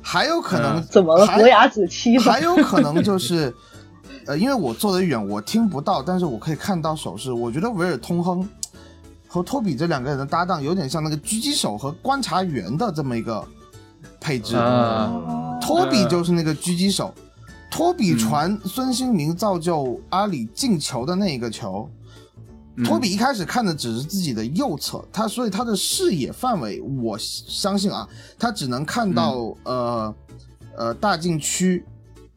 [0.00, 1.26] 还有可能怎么了？
[1.26, 3.54] 伯牙子期还有可能就是，
[4.26, 7.30] 呃，因为我坐得远，我听不到，但是我可以看到手势。
[7.30, 8.48] 我觉得维尔通亨
[9.28, 13.46] 和托比这两个人的搭档，有点像那个狙击手和观察员的这么一个
[14.18, 14.56] 配置。
[15.60, 17.12] 托比就是那个狙击手，
[17.70, 21.86] 托比传孙兴民造就阿里进球的那一个球，
[22.84, 30.14] 托比一开始看的只是自己的右侧，他所以他的视野范围，我相信啊，他只能看到呃
[30.76, 31.84] 呃大禁区，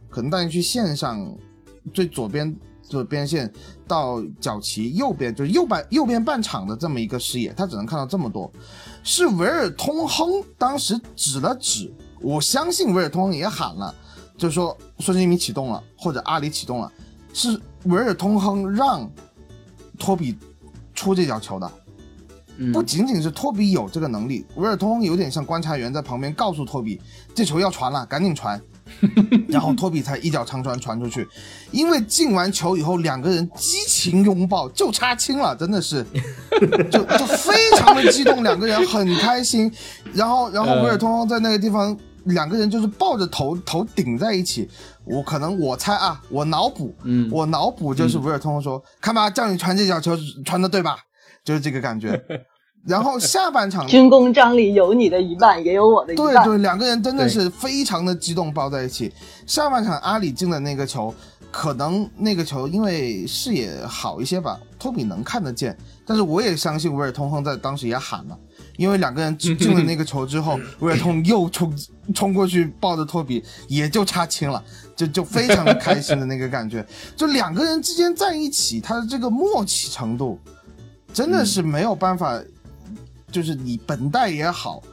[0.10, 1.34] 可能大禁区线上
[1.94, 2.54] 最左边
[2.98, 3.52] 的边线
[3.88, 8.52] 到角旗右边，就是右半右边半场的这么一个视野，他只能看到这么多，
[9.04, 11.94] 是维尔通亨当时指了指。
[12.20, 13.94] 我相信维尔通亨也喊了，
[14.38, 16.92] 就是说孙兴民启动了，或者阿里启动了，
[17.34, 19.10] 是维尔通亨让
[19.98, 20.38] 托比
[20.94, 21.72] 出这脚球的，
[22.72, 27.02] 不仅仅是托比有这个能力，维尔通亨有点像观察员在旁边告诉托比
[27.34, 28.62] 这球要传了，赶紧传，
[29.50, 31.28] 然后托比才一脚长传传出去，
[31.72, 36.06] 因为进完球以后两个人激情拥抱，就差亲了，真的是，
[36.92, 39.72] 就就非常的激动，两个人很开心，
[40.14, 41.98] 然后然后维尔通在那个地方。
[42.26, 44.70] 两个人就是抱着头头顶在一起，
[45.06, 50.98] 我可能我猜啊，我脑补，嗯，我脑补就是维尔通亨说，看吧，叫你传这脚球传的对吧？
[51.44, 52.24] 就是这个感觉。
[52.86, 56.34] 然后下半场军功章里有你的一半，也有我的一半。
[56.34, 59.12] 对对，两个人真的是非常的激动，抱在一起。
[59.46, 61.14] 下半场阿里进的那个球，
[61.52, 65.78] 可能那个球因为视野好一些吧，托比能看得见。
[66.06, 68.38] 但是我也相信维尔通亨在当时也喊了。
[68.78, 71.72] 因为两个人进了那个球之后， 维尔通又冲
[72.16, 74.64] 冲过去抱着托比，也就差亲了，
[74.96, 76.84] 就就非常的开心的那个感觉。
[77.16, 80.40] 就两个人之间在一起，他的这个默契程度，
[81.14, 82.42] 真的是没有办法，
[83.32, 84.84] 就是你本代也好，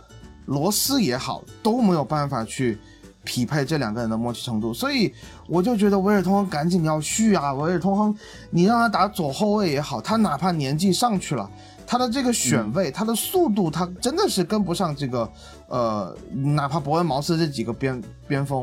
[0.47, 2.79] 罗斯也好，都没有办法去
[3.25, 4.73] 匹配这两个人的默契程度。
[4.73, 5.13] 所以
[5.47, 8.17] 我就觉得维尔通亨赶紧要续啊，维尔通亨，
[8.51, 11.51] 你让他打左后卫也好，他哪怕年纪上去了。
[11.91, 15.33] 他的这个选位，他的速度，他真的是跟不上这个，
[15.69, 18.63] 呃，哪怕伯恩茅斯这几个边边锋，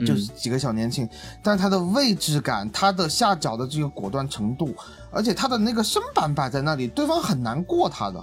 [0.00, 1.08] 就是几个小年轻，
[1.40, 4.74] 但他的位置感，他的下脚的这个果断程度，
[5.12, 8.20] 而且他的那个身板摆在那里，对方很难过他的。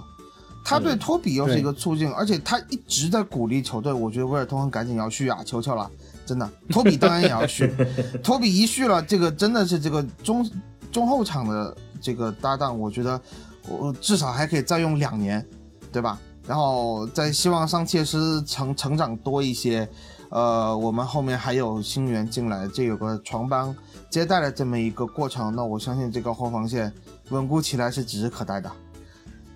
[0.64, 3.92] 他对托比又是一个促进，而且他一直在鼓励球队。
[3.92, 5.88] 我觉得威尔通亨赶紧要续啊，求求了，
[6.24, 6.50] 真的。
[6.70, 7.72] 托比当然也要续，
[8.24, 10.50] 托比一续了，这个真的是这个中
[10.90, 13.20] 中后场的这个搭档，我觉得。
[13.66, 15.42] 我至少还可以再用两年，
[15.90, 16.20] 对吧？
[16.46, 19.88] 然后再希望桑切斯成成长多一些，
[20.28, 23.74] 呃，我们后面还有新援进来，这有个床帮
[24.10, 26.92] 接待的这么一个过程，那我相信这个后防线
[27.30, 28.70] 稳固起来是指日可待的。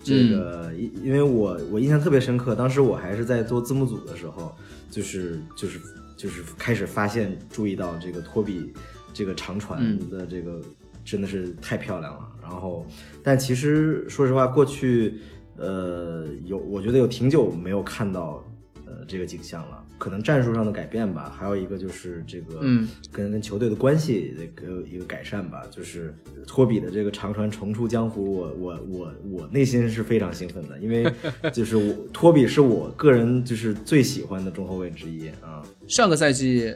[0.08, 4.54] 这个因因为我我印象特别深刻，当时我还是在做字幕组的时候，
[4.90, 5.80] 就是就是
[6.16, 8.72] 就是开始发现注意到这个托比
[9.12, 10.60] 这个长船的这个
[11.04, 12.20] 真的是太漂亮了。
[12.40, 12.86] 然后，
[13.22, 15.20] 但其实说实话，过去
[15.56, 18.42] 呃有我觉得有挺久没有看到
[18.86, 19.77] 呃这个景象了。
[19.98, 25.64] 可能战术上的改变吧，还有一个就是这个，嗯，跟跟球队的关系的一个一个改善吧。
[25.70, 26.14] 就是
[26.46, 31.12] 托比的这个长传重出江湖，我我我我内心是非常兴奋的，因为
[31.52, 35.62] 就是我托比是我个人就是最喜欢的中后卫之一啊。
[35.88, 36.72] 上个赛季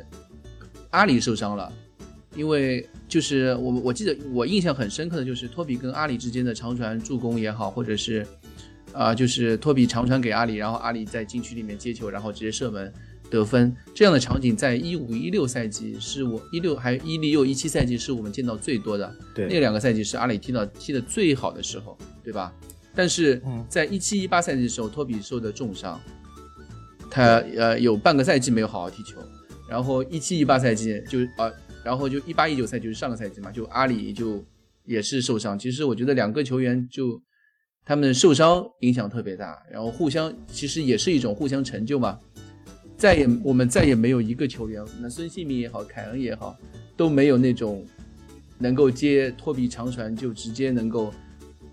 [0.90, 1.72] 阿里受伤了，
[2.34, 8.26] 因为就是我我记得我印象很深刻的就是托比跟阿里之间的长传助攻也好，或者是
[8.92, 12.92] 啊就是托比长传给阿里，然后阿里在禁区里面接球，然后直接射门。
[13.32, 19.16] 得分这样的场景，在一五一六赛季是我一六还一六一七赛季是我们见到最多的。
[19.34, 22.52] 对，那两个赛季是阿里踢到踢的最好的时候，对吧？
[22.94, 25.98] 但是在一七一八赛季的时候，托比受的重伤，
[27.10, 29.16] 他呃有半个赛季没有好好踢球。
[29.66, 31.50] 然后一七一八赛季就呃，
[31.82, 34.44] 然后就一八一九赛季就是上个赛季嘛，就阿里就
[34.84, 35.58] 也是受伤。
[35.58, 37.18] 其实我觉得两个球员就
[37.82, 42.20] 他们受伤影响特别大，然后互相其实也是一种互相成就嘛。
[43.02, 46.56] 再也我们再也没有一个球员，那孙兴民也好，凯恩也好，
[46.96, 47.84] 都没有那种
[48.58, 51.12] 能够接托比长传就直接能够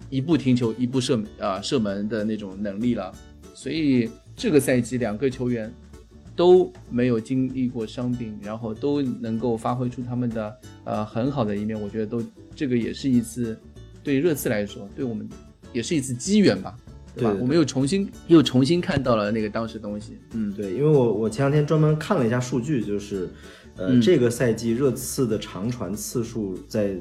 [0.09, 3.13] 一步停球一步射啊射门的那种能力了。
[3.53, 5.71] 所以这个赛季两个球员
[6.35, 11.79] 都没有经历过伤病，然后都能够发挥出他们的呃很好的一面。
[11.79, 12.23] 我觉得都
[12.55, 13.55] 这个也是一次
[14.03, 15.29] 对热刺来说，对我们
[15.73, 16.75] 也是一次机缘吧。
[17.19, 17.37] 对吧？
[17.39, 20.17] 我们又重新又重新看到了那个当时东西。
[20.33, 23.29] 嗯，对，因为我我前两天专门看了一下数据，就是，
[23.75, 26.95] 呃，这个赛季热刺的长传次数在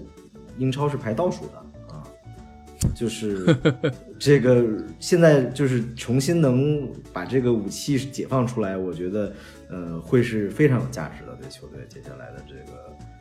[0.59, 2.03] 英超是排倒数的啊，
[2.95, 3.57] 就是
[4.19, 4.65] 这个
[4.99, 9.33] 现在就是重新能把这个武器解放出来，我觉得
[9.71, 12.79] 呃会是非常有价值的对球队接下来的这个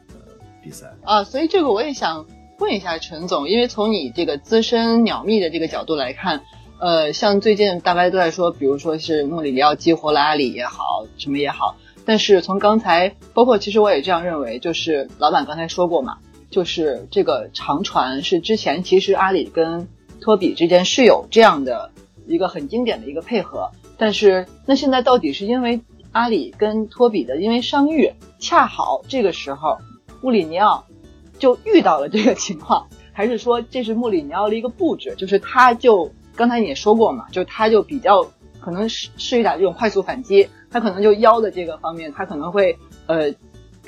[0.09, 0.33] 呃
[0.63, 2.25] 比赛啊，所以这个我也想
[2.59, 6.41] 问一下陈总，因为从你这个资深鸟蜜的这个角度来看。
[6.79, 11.75] 呃，像最近大家都在说，比如说是穆里尼奥激活了阿里也好，什么也好。
[12.05, 16.19] 但是从刚才，包括其实我也这样认为，就是老板刚才说过嘛，
[16.51, 19.87] 就是这个长传是之前其实阿里跟
[20.21, 21.89] 托比之间是有这样的
[22.27, 23.71] 一个很经典的一个配合。
[23.97, 29.79] 但是那现在到底是因为阿里跟托比的因为伤愈，恰好这个时候
[30.21, 30.85] 穆里尼奥
[31.39, 36.11] 就遇到了这个情况，还是说这是穆里尼奥的一个布置，就是他就。
[36.37, 38.25] 刚才你也说过嘛，就他就比较
[38.61, 42.77] 可能试试一打这种快速反击，他可能就腰的这个方面，他可能会
[43.07, 43.33] 呃，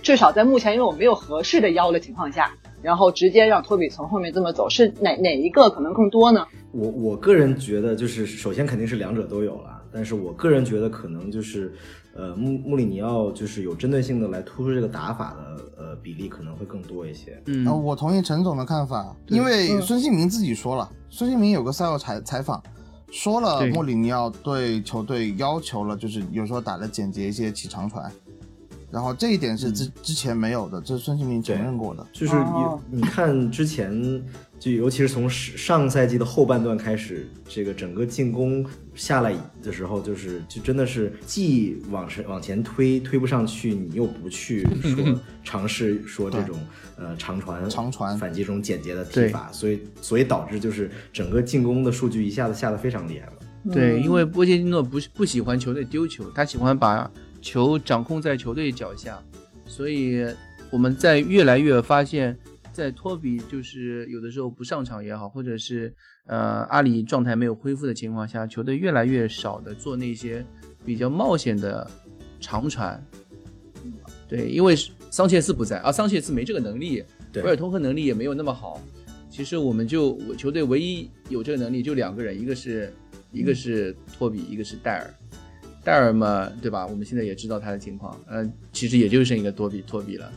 [0.01, 6.45] 至少在目前因为我没有合适的腰的情况下，然后直接让托比从后面这么走，是哪哪一个可能更多呢？
[6.71, 11.71] 我我个人觉得就是首先肯定是两者都有了，但是我个人觉得可能就是。
[12.15, 17.41] 呃，穆穆里尼奥就是有针对性的来突出这个打法的，呃，比例可能会更多一些。
[17.45, 22.61] 嗯，我同意陈总的看法，因为孙兴民自己说了，孙兴民有个赛后采采访，
[23.11, 28.11] 说了穆里尼奥对球队要求了，就是有时候打的简洁一些，起长传，
[28.91, 32.05] 然后这一点是之之前没有的，这是孙兴民承认过的。
[32.11, 34.23] 就是你你看之前。
[34.59, 39.33] 就尤其是从上赛季的后半段开始，这个整个进攻下来
[39.63, 46.59] 的时候，就是就真的是既往前往前推推不上去，你又不去说 尝试说这种
[46.97, 53.33] 呃长传长传反击这种简洁的踢法，所以所以导致就是整个进攻的数据一下子下的非常厉害了。
[53.73, 57.09] 对，因为波切蒂诺不不喜欢球队丢球，他喜欢把
[57.41, 59.17] 球掌控在球队脚下，
[59.65, 60.25] 所以
[60.69, 62.37] 我们在越来越发现。
[62.79, 65.93] 在托比就是有的时候不上场也好，或者是
[66.27, 70.45] 呃阿里状态没有恢复的情况下，球队越来越少的做那些
[70.85, 71.85] 比较冒险的
[72.39, 73.03] 长传。
[74.29, 74.73] 对，因为
[75.11, 77.03] 桑切斯不在啊，桑切斯没这个能力，
[77.35, 78.81] 维尔通克能力也没有那么好。
[79.29, 82.93] 其实我们就我球队唯一有这个能力就两个人，一个是
[83.33, 85.13] 一个是托比，一个是戴尔。
[85.83, 86.87] 戴尔嘛，对吧？
[86.87, 90.31] 我们现在也知道他的情况，嗯，其实也就剩一个托比托比了。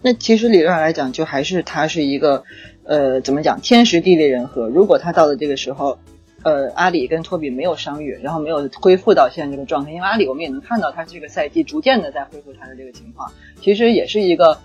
[0.00, 2.44] 那其实理论上来讲，就还是他是一个，
[2.84, 4.68] 呃，怎么讲，天时地利人和。
[4.68, 5.98] 如果他到了这个时候，
[6.44, 14.56] 呃，阿里跟托比没有伤愈，然后没有恢复到现在这个状态，因为阿里我们也能看到他这个赛季逐渐的在恢复他的这个情况，其实也是一个，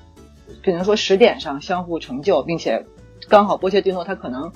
[0.64, 2.86] 可能说时点上相互成就，并且
[3.28, 4.52] 刚好波切蒂诺他可能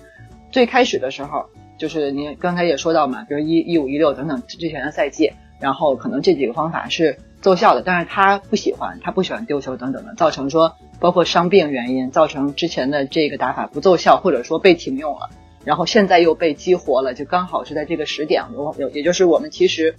[0.51, 1.47] 最开始的时候，
[1.79, 7.17] 就是您刚才也说到嘛，比如一一五一六等等之前的赛季，然后可能这几个方法是。
[7.41, 15.29] 奏效的，但是他不喜欢，他不喜欢丢球等等的，造成说包括伤病原因，造成之前的这个打法不奏效，或者说被停用了。
[15.63, 19.93] 然后现在又被激活了，就刚好是在这个时点，有有，也就是我们其实，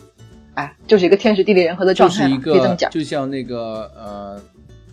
[0.55, 2.91] 哎，就是一个天时地利人和的状态就是一个可以这么讲。
[2.91, 4.43] 就像那个呃，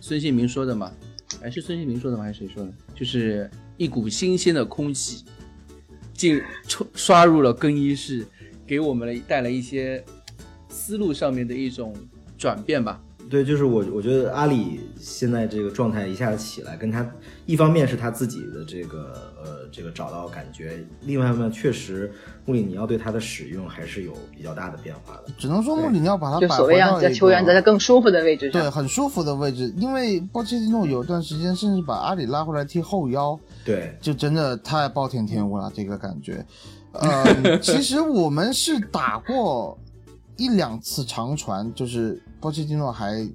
[0.00, 0.92] 孙兴民说的嘛，
[1.42, 2.24] 哎，是孙兴民说的吗？
[2.24, 2.70] 还是谁说的？
[2.94, 5.24] 就是一股新鲜的空气
[6.12, 8.26] 进冲刷入了更衣室，
[8.66, 10.04] 给我们带来一些
[10.68, 11.94] 思路上面的一种
[12.36, 13.00] 转变吧。
[13.28, 17.04] 对，就是我，我觉得阿里现在这个状态一下子起来，跟他
[17.44, 22.12] 一方面是他自己的这个呃这个找到感觉，另外一方面确实
[22.44, 25.24] 穆里尼奥对他的使用还是有比较大的变化的。
[25.36, 28.70] 只能说穆里尼奥把他就所谓让这球员在他更舒服的位置上对。
[28.70, 36.46] 很舒服的位置，因为波切蒂诺有一段时间甚至把阿里拉回来踢后腰，对，就真的太暴殄天物了，这个感觉。
[36.92, 39.76] 呃， 其实我们是打过
[40.36, 43.26] 一两次长传，就是波切蒂诺还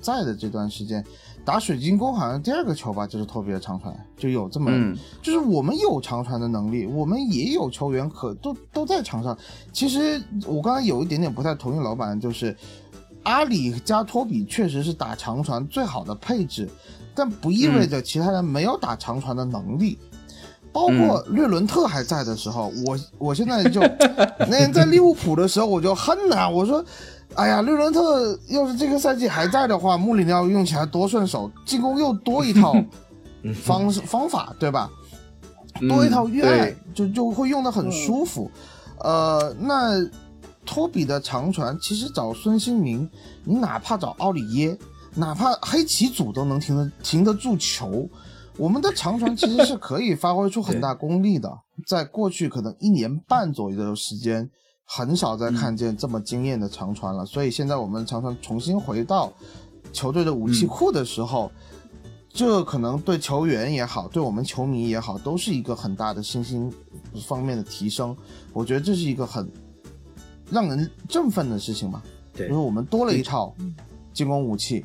[0.00, 1.04] 在的这段时间，
[1.44, 9.36] 打水晶宫好像第二个球吧，就是托比的长传，就有这么，嗯就是我们有长传的能力，我们也有球员可都都在场上。
[9.72, 12.56] 其实我刚才有一点点不太同意老板，就是
[13.22, 16.68] 阿里加托比确实是打长传最好的配置，
[17.14, 19.98] 但不意味着其他人没有打长传的能力。
[20.74, 23.80] 包括略伦特还在的时候，我我现在就
[24.40, 26.84] 那天在利物浦的时候我就恨呐、我说，
[27.36, 32.74] 哎呀，略伦特要是这个赛季还在的话，穆里尼奥用起来多顺手，进攻又多一套
[33.62, 34.90] 方式方法，对吧？
[35.88, 38.50] 多一套越爱嗯，就就会用的很舒服。
[38.98, 40.04] 呃，那
[40.66, 43.08] 托比的长传，其实找孙兴民，
[43.44, 44.76] 你哪怕找奥里耶，
[45.14, 48.08] 哪怕黑棋组都能停得停得住球。
[48.56, 51.50] 我们的长传其实是可以发挥出很 大功力的，
[51.86, 54.48] 在过去可能一年半左右的时间，
[54.84, 57.26] 很少再看见这么惊艳的长传了。
[57.26, 59.32] 所以现在我们长传重新回到
[59.92, 61.50] 球队的武器库的时候，
[62.32, 66.72] 这可能对球员也好，对我们球迷也好，都是一个很大的信心
[67.26, 68.16] 方面的提升。
[68.52, 69.50] 我觉得这是一个很
[70.50, 72.02] 让人振奋的事情嘛。
[72.32, 73.54] 对因为我们多了一套
[74.12, 74.84] 进攻武器，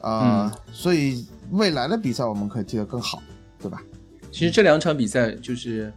[0.00, 3.22] 呃，所以未来的比赛我们可以踢得更好，
[3.58, 3.82] 对吧？
[4.30, 5.92] 其实这两场比赛就是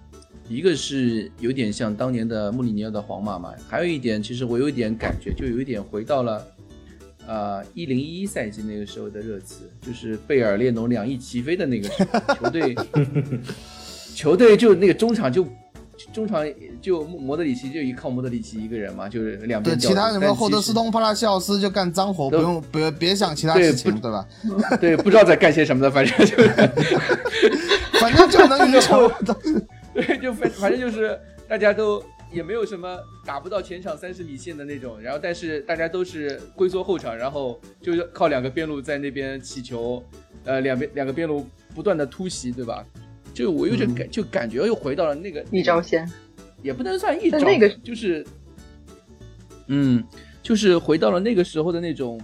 [0.49, 6.47] 一个是有点像当年的穆里尼奥的皇马嘛，还有一点其实我有一点感觉，就有一点回到了
[7.26, 12.76] 呃一零一一赛季那个时候的热刺，就是贝尔列侬两翼齐飞的那个时候，球队
[14.14, 15.47] 球队就那个中场就。
[16.14, 16.46] 中场
[16.82, 24.28] 就莫德里奇就依靠莫德里奇一个人嘛，就是两对，边其他什么霍德斯斯通、帕拉西奥斯就干脏活，不都用别别想其他事情，不对吧？
[24.80, 26.50] 对，不知道在干些什么的，反正就是
[28.00, 29.12] 反正就能赢球。
[29.93, 31.18] 对，就反反正就是
[31.48, 40.04] 大家都也没有什么打不到前场三十米线的那种，然后但是大家都是龟缩后场，然后就是靠两个边路在那边起球，
[40.43, 42.84] 呃，两边两个边路不断的突袭，对吧？
[43.36, 46.10] 就我有点感，就感觉又回到了那个一招鲜，
[46.64, 48.26] 也不能算一招，但那个就是，
[49.68, 50.02] 嗯，
[50.42, 52.18] 就是回到了那个时候的那种，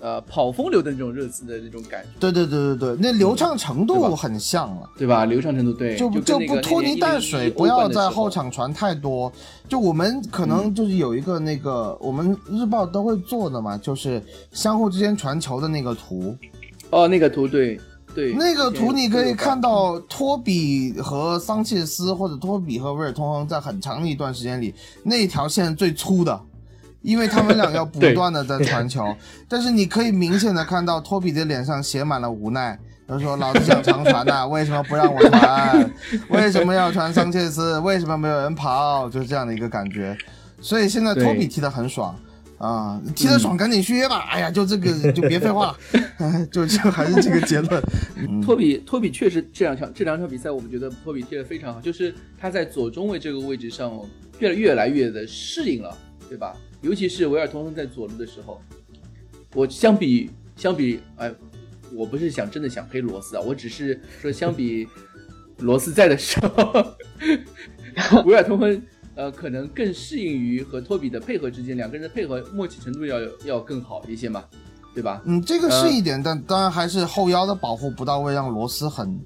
[0.00, 4.90] 呃，跑风流的那种热刺的那种感觉，对对对对对，那流畅程度很像了。
[4.98, 5.24] 对吧？
[5.24, 9.32] 流畅程度对，就就那个不拖泥带水，不要在后场传太多。
[9.68, 16.36] 就我们可嗯能就是有一个那个，我们日报都会做的嘛，就是相互之间传球的那个图。
[16.90, 17.80] 哦，那个图对
[18.18, 19.96] 对，那个图你可以看到。
[20.08, 26.40] 托比和桑切斯，或者托比和威尔通亨在很长的一段时间里，那条线最粗的。
[27.02, 29.14] 因为他们俩要 不断的在传球，
[29.46, 35.90] 但是你可以明显的看到托比的脸上写满了无奈，他说：“老子想长传呐、为什么不让我传？
[36.28, 37.78] 为什么要传桑切斯？
[37.78, 40.16] 为什么没有人跑？”就是这样的一个感觉。
[40.60, 42.16] 所以现在托比踢得很爽
[42.58, 44.26] 啊，踢得爽赶紧续约吧！
[44.30, 45.78] 哎呀，就这个 就别废话了，
[46.18, 47.82] 哎就就还是这个结论。
[48.16, 54.00] 嗯托比托比确实这两场这两场比赛，我们觉得托比踢得非常好，就是他在左中卫这个位置上
[54.40, 55.96] 越越来越的适应了，
[56.28, 56.56] 对吧？
[56.80, 58.60] 尤其是维尔通亨在左路的时候，
[59.54, 61.32] 我相比相比哎，
[61.92, 64.86] 我不是想真的想黑罗斯啊，我只是说相比
[65.58, 66.96] 罗斯在的时候，
[68.26, 68.82] 维尔通亨
[69.18, 74.44] 呃可能更适应于和托比的配合之间，两个人的配合默契程度要要更好一些嘛，
[74.94, 75.20] 对吧？
[75.24, 79.20] 嗯，这个是一点，但当然还是后腰的保护不到位，让罗斯很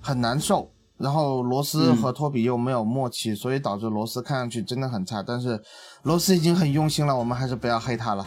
[0.00, 0.68] 很难受。
[0.98, 5.22] 然后罗斯嗯和托比又没有默契，所以导致罗斯看上去真的很差。
[5.26, 5.58] 但是
[6.02, 8.26] 罗斯已经很用心了，我们还是不要黑他了。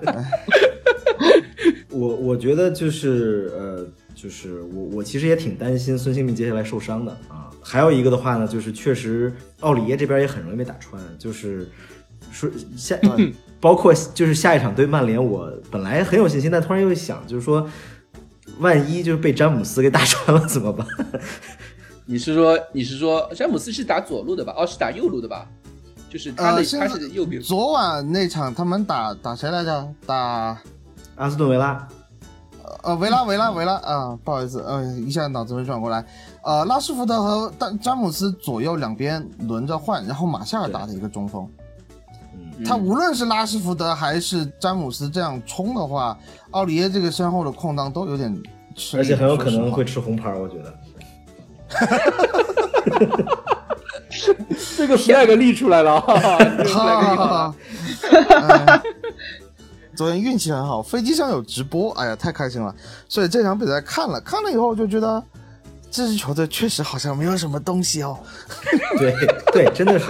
[1.90, 7.49] 我我觉得就是呃，就是我我其实也挺担心孙兴慜接下来受伤的啊。
[7.62, 11.68] 还有一个的话呢，就是确实奥里耶这边也很容易被打穿，就是
[12.32, 12.96] 说下
[13.60, 17.68] 包括就是下一场对曼联，我本来很有信心，但突然又想，就是说
[18.58, 20.86] 万一就是被詹姆斯给打穿了怎么办？
[22.06, 24.54] 你是说你是说詹姆斯是打左路的吧？
[24.56, 25.46] 哦，是打右路的吧？
[26.08, 27.40] 就是他的、他是右边。
[27.40, 29.94] 昨晚那场他们打打谁来着？
[30.06, 30.58] 打
[31.14, 31.86] 阿斯顿维拉，
[32.82, 36.04] 呃维拉维拉维拉啊，不好意思，呃，一下脑子没转过来。
[36.42, 41.46] 呃，拉什福德和詹詹姆斯左右两边轮着换，然后马夏尔打的一个中锋。
[42.34, 46.18] 嗯，他无论是拉什福德还是詹姆斯这样冲的话，
[46.52, 48.34] 奥里耶这个身后的空档都有点
[48.74, 50.74] 吃力，而且很有可能会吃红牌，我觉得。
[54.76, 57.54] 这个 flag 立出来了，哈哈这个 flag 立好了。
[58.30, 58.82] 哎
[59.94, 62.74] 昨天运气很好，飞机上有直播，哎呀，太开心了。
[63.06, 65.22] 所以这场比赛看了，看了以后就觉得
[65.90, 68.18] 这支球队确实好像没有什么东西哦。
[68.98, 69.14] 对
[69.52, 70.06] 对，真的是。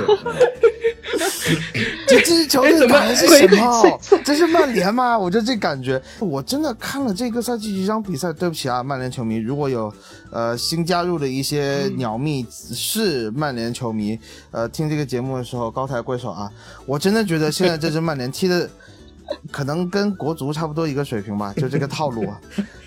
[2.07, 4.01] 这 这支球队打的是什么？
[4.25, 5.19] 这是曼联吗？
[5.19, 8.33] 我就这感觉，我真的看了这个赛季几场比赛。
[8.33, 9.93] 对不起啊，曼联球迷，如果有
[10.31, 14.19] 呃新加入的一些鸟蜜是曼联球迷，
[14.51, 16.51] 呃听这个节目的时候高抬贵手啊！
[16.87, 18.69] 我真的觉得现在这支曼联踢的
[19.51, 22.41] 可能跟国足差不多一个水平吧，就这个套路啊。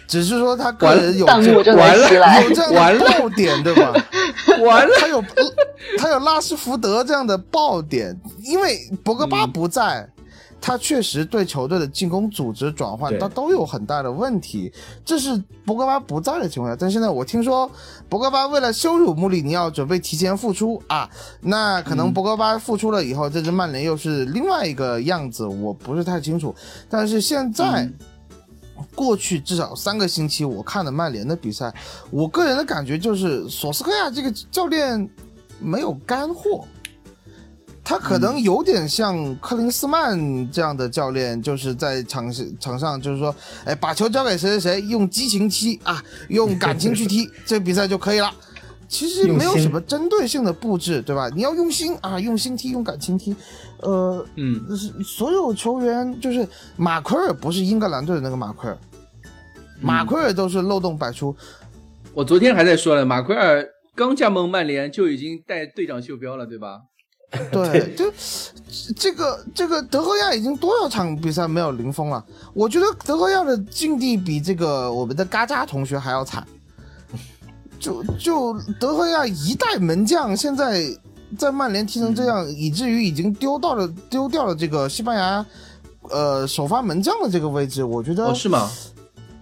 [0.08, 1.26] 只是说他个人有
[1.64, 3.94] 这完了有这样的爆点，对吧？
[4.64, 5.24] 完了，他有
[5.98, 10.08] 他有拉什福德这样的爆点，因为博格嗯巴不在，
[10.62, 14.72] 他确实对球队的进攻组织转换他都有很大的问题。
[15.04, 15.36] 这是
[15.66, 17.70] 博格巴不在的情况下，但现在我听说
[18.08, 21.10] 博格巴为了羞辱穆里尼奥，准备提前复出啊。
[21.42, 26.54] 那可能博格巴复出了以后，这支曼联又是另外一个样子，我不是太清楚。
[26.88, 27.82] 但是现在。
[27.84, 27.94] 嗯
[28.96, 31.74] 过去至少三个星期，我看了曼联的比赛，
[32.10, 35.10] 我个人的感觉就是索斯克亚这个教练
[35.60, 36.66] 没有干货，
[37.84, 43.36] 他可能有点像克林斯曼这样的教练，就是在场场上就是说，
[43.66, 48.34] 哎，把球交给谁谁谁，用激情踢啊，用感情去踢， 这比赛就可以了。
[48.94, 51.28] 其实没有什么针对性的布置，对吧？
[51.36, 53.36] 你要用心啊，用心踢，用感情踢，
[53.80, 54.62] 呃，嗯，
[55.04, 58.78] 所有球员，就是马奎尔不是英格兰队的那个马奎尔，
[59.82, 61.36] 马奎尔都是漏洞百出。
[62.14, 66.82] 我昨天还在说了，马奎尔刚加盟曼联就已经带队长袖标了，对吧？
[67.52, 68.14] 对， 就
[68.96, 72.24] 这个这个德赫亚已经多少场比赛没有零封了？
[72.54, 76.46] 我觉得德赫亚的境地比这个我们的嘎扎同学还要惨。
[77.84, 80.82] 就就德赫亚一代门将，现在
[81.38, 85.46] 在曼联踢成这样，以至于已经丢到了丢掉了这个西班牙
[86.10, 87.84] 呃首发门将的这个位置。
[87.84, 88.72] 我觉得哦，是吗？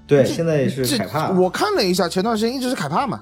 [0.08, 1.30] 对，现在也是凯帕。
[1.30, 3.22] 我看了一下，前段时间一直是凯帕嘛。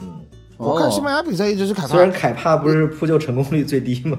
[0.00, 0.24] 嗯，
[0.56, 4.16] 我看西哦班牙比赛一直是凯帕虽，然凯帕不是扑救成功率最低吗？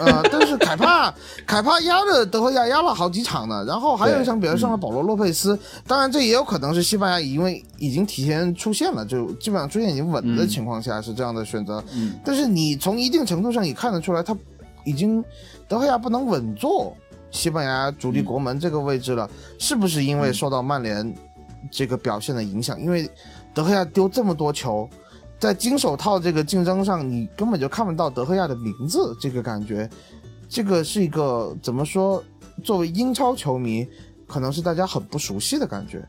[0.00, 1.14] 呃，但是凯帕
[1.46, 12.14] 凯帕压着德赫亚压了好几场呢，然后还有一场比赛上了保罗洛佩斯，当然这也有可能是西班牙因为已经提前出现了，就基本上出现已经稳的情况下是这样的选择，嗯。
[12.24, 14.36] 但是你从一定程度上也看得出来，他
[14.84, 15.22] 已经
[15.68, 16.96] 德赫亚不能稳坐
[17.30, 19.28] 西班牙主力国门这个位置了，
[19.58, 21.14] 是不是因为受到曼联
[21.70, 22.80] 这个表现的影响？
[22.80, 23.08] 因为
[23.52, 24.88] 德赫亚丢这么多球，
[25.40, 29.88] 在金手套这个竞争上，你根本就看不到德赫亚的名字，这个感觉，
[30.46, 32.22] 这个是一个怎么说？
[32.62, 33.88] 作为英超球迷，
[34.26, 36.06] 可能是大家很不熟悉的感觉。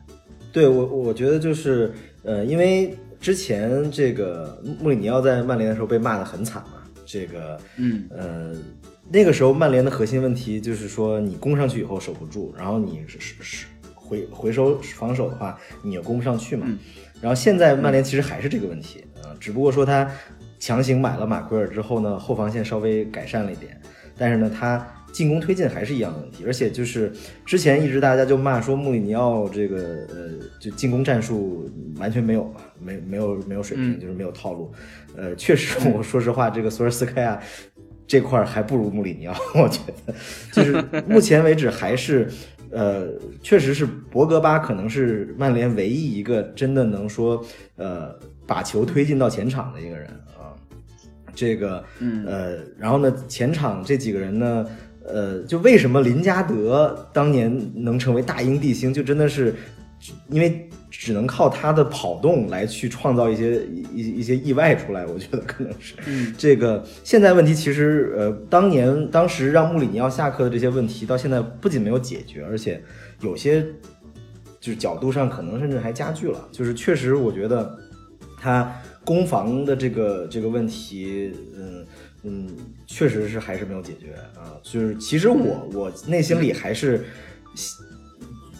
[0.52, 8.52] 对我，我觉得就是呃，因为之前这个穆里尼奥在曼联的时候被骂得很惨嘛，这个嗯呃，
[9.10, 16.66] 那个时候曼联的核心问题就是说，你攻上去以后守不住，然后你是是是回回收防守的话，你也攻不上去嘛。
[16.68, 16.78] 嗯
[17.22, 20.10] 然后现在曼联其实还是这个问题，呃，只不过说他
[20.58, 23.80] 强行买了马奎尔之后呢，后防线稍微改善了一点，
[24.16, 27.12] 但是呢，他进攻推进还是一样的问题，而且就是
[27.44, 34.72] 之前一直大家就骂说穆里尼奥这个呃，就进攻战术完全没有嘛，没没有没有水平，嗯就是没有套路。
[35.16, 37.38] 呃，确实，我说实话，这个索尔斯克亚
[38.06, 40.14] 这块儿还不如穆里尼奥， 我觉得，
[40.52, 42.28] 就是目前为止还是。
[42.74, 43.08] 呃，
[43.42, 47.44] 确实是博格巴可能是曼联唯一一个真的能说，
[47.76, 50.06] 呃，把球推进到前场的一个人
[50.38, 50.52] 啊。
[51.34, 54.66] 这个，嗯呃，然后呢，前场这几个人呢，
[55.02, 59.54] 呃，就为什么林加德当年能成为大英帝星，就真的是
[60.28, 63.64] 因为只能靠他的跑动来去创造一些
[63.94, 65.94] 一一些意外出来，我觉得可能是。
[66.06, 72.82] 嗯这个现在问题其实，呃，当年当时让穆里尼奥下课的这些问题，到现在不仅没有解决，而且
[73.22, 73.64] 有些
[74.60, 76.46] 就是角度上可能甚至还加剧了。
[76.52, 77.78] 就是确实，我觉得
[78.42, 81.86] 他攻防的这个这个问题，嗯
[82.24, 82.48] 嗯，
[82.86, 84.58] 确实是还是没有解决啊。
[84.62, 87.04] 就是其实我我内心里还是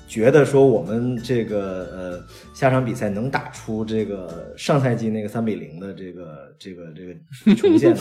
[0.07, 2.25] 觉得说我们这个呃
[2.55, 8.01] 下场比赛能打出这个上赛季那个三比零的这个这个这个重现的，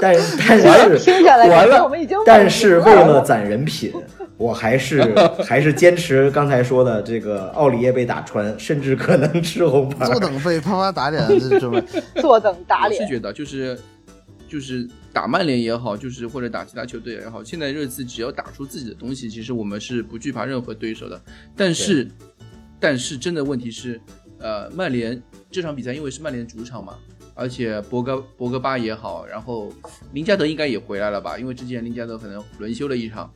[0.00, 0.14] 但
[0.46, 3.92] 但是听下来完了我们已经，但是为了攒人品，
[4.42, 5.00] 我还是
[5.46, 10.04] 还是坚持刚才说的这个奥里耶被打穿，甚至可能吃红牌。
[10.06, 11.80] 坐等被啪啪打脸，这准备。
[12.20, 13.00] 坐等打脸。
[13.00, 13.78] 我是觉得就是
[14.48, 21.20] 就是打曼联也好，就是或者打其他球队也好，现在热刺只要打出自己的东西，其实我们是不惧怕任何对手的。
[21.56, 22.10] 但是，
[22.80, 24.00] 但是真的问题是，
[24.40, 25.22] 呃，曼联
[25.52, 26.94] 这场比赛因为是曼联主场嘛，
[27.32, 29.72] 而且博格博格巴也好，然后
[30.12, 31.38] 林加德应该也回来了吧？
[31.38, 33.32] 因为之前林加德可能轮休了一场。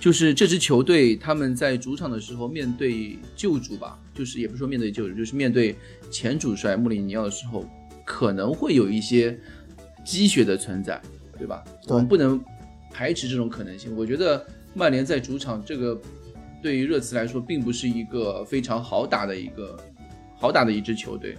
[0.00, 5.76] 就是这支球队，他们在主场的时候面对旧主吧，就是也不是说面对旧主，就是面对
[6.10, 7.66] 前主帅穆里尼奥的时候，
[8.06, 9.38] 可能会有一些
[10.02, 10.98] 积雪的存在，
[11.36, 11.62] 对吧？
[11.82, 12.42] 对我们不能
[12.90, 13.94] 排斥这种可能性。
[13.94, 14.42] 我觉得
[14.72, 16.00] 曼联在主场这个
[16.62, 19.78] 对于热刺来说，并不是一个非常好打的一个
[20.38, 21.36] 好打的一支球队。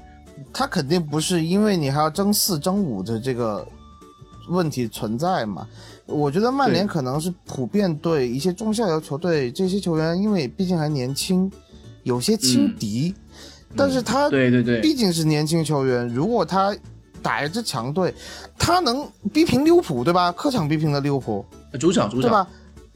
[0.53, 3.67] 他肯定不是因为你还要争四争五的这个
[4.49, 5.67] 问题存在嘛。
[6.05, 11.51] 我觉得曼联可能是普遍对一些中下游球队这些球员，因为毕竟还年轻，
[12.03, 13.13] 有些轻敌，
[13.75, 16.75] 但是他对对对，毕竟是年轻球员，如果他
[17.21, 18.13] 打一支强队，
[18.57, 20.31] 他能逼平利物浦，对吧？
[20.31, 21.45] 客场逼平了利物浦，
[21.79, 22.21] 主场主场。
[22.21, 22.47] 对吧？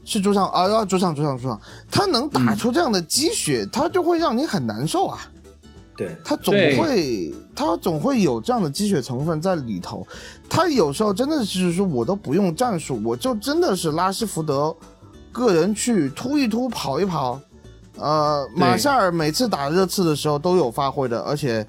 [0.04, 5.18] 是主场啊，要主场主场主场，他能打出这样的积雪，他就会让你很难受啊。
[5.96, 10.06] 对，他总会，他总会有这样的积雪成分在里头。
[10.48, 14.76] 他有时候真的是说，我都不用战术，我就真的是拉什福德
[15.32, 17.40] 个人去突一突、跑一跑。
[17.98, 21.66] 呃，马夏尔每次打热刺的时候都有发挥的，而且，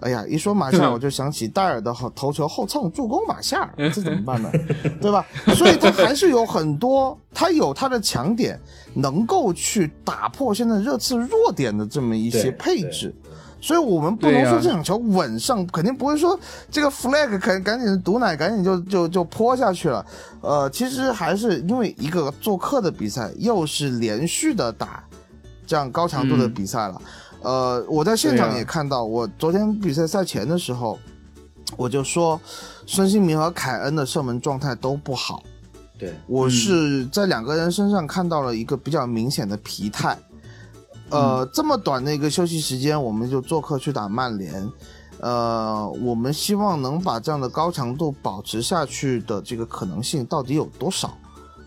[0.00, 4.50] 哎呀，一说马夏尔我就想起戴尔的后头球后蹭助攻马夏尔，这怎么办呢？
[5.02, 5.26] 对吧？
[5.54, 8.58] 所以他还是有很多，他有他的强点，
[8.94, 13.14] 能够去打破现在热刺弱点的这么一些配置。
[13.60, 16.38] 所以我们不能说这场球稳上，肯定不会说
[16.70, 20.04] 这个 flag 赶赶紧毒奶赶紧就就就泼下去了。
[20.40, 25.02] 呃，其实还是因为一个做客的比赛，又是连续的打
[25.66, 27.02] 这样高强度的嗯比赛了。
[27.42, 30.98] 呃，我在现场也看到，我昨天比赛赛前的时候，
[31.76, 32.40] 我就说
[32.86, 35.42] 孙兴民和凯恩的射门状态都不好。
[35.98, 40.16] 对，我是在两个人身上看到了一个比较明显的疲态。
[41.10, 44.70] 呃，这么短的一个休息时间，我们就做客去打曼联。
[45.20, 51.16] 呃，我们希望能把这样的高强度保持下去的这个可能性到底有多少，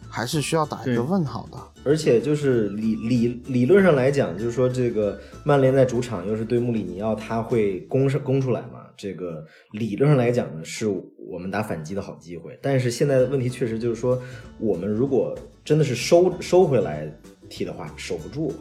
[0.07, 1.57] 还是需要打一个问号的。
[1.83, 8.81] 而且就是理理理论上来讲，就是说这个曼联在主场又是对穆里尼奥，他会攻上攻出来嘛？
[8.95, 12.59] 这个理论上来讲呢，是我们打反击的好机会。
[12.61, 14.21] 但是现在的问题确实就是说，
[14.59, 15.33] 我们如果
[15.63, 17.11] 真的是收收回来
[17.49, 18.53] 踢的话，守不住。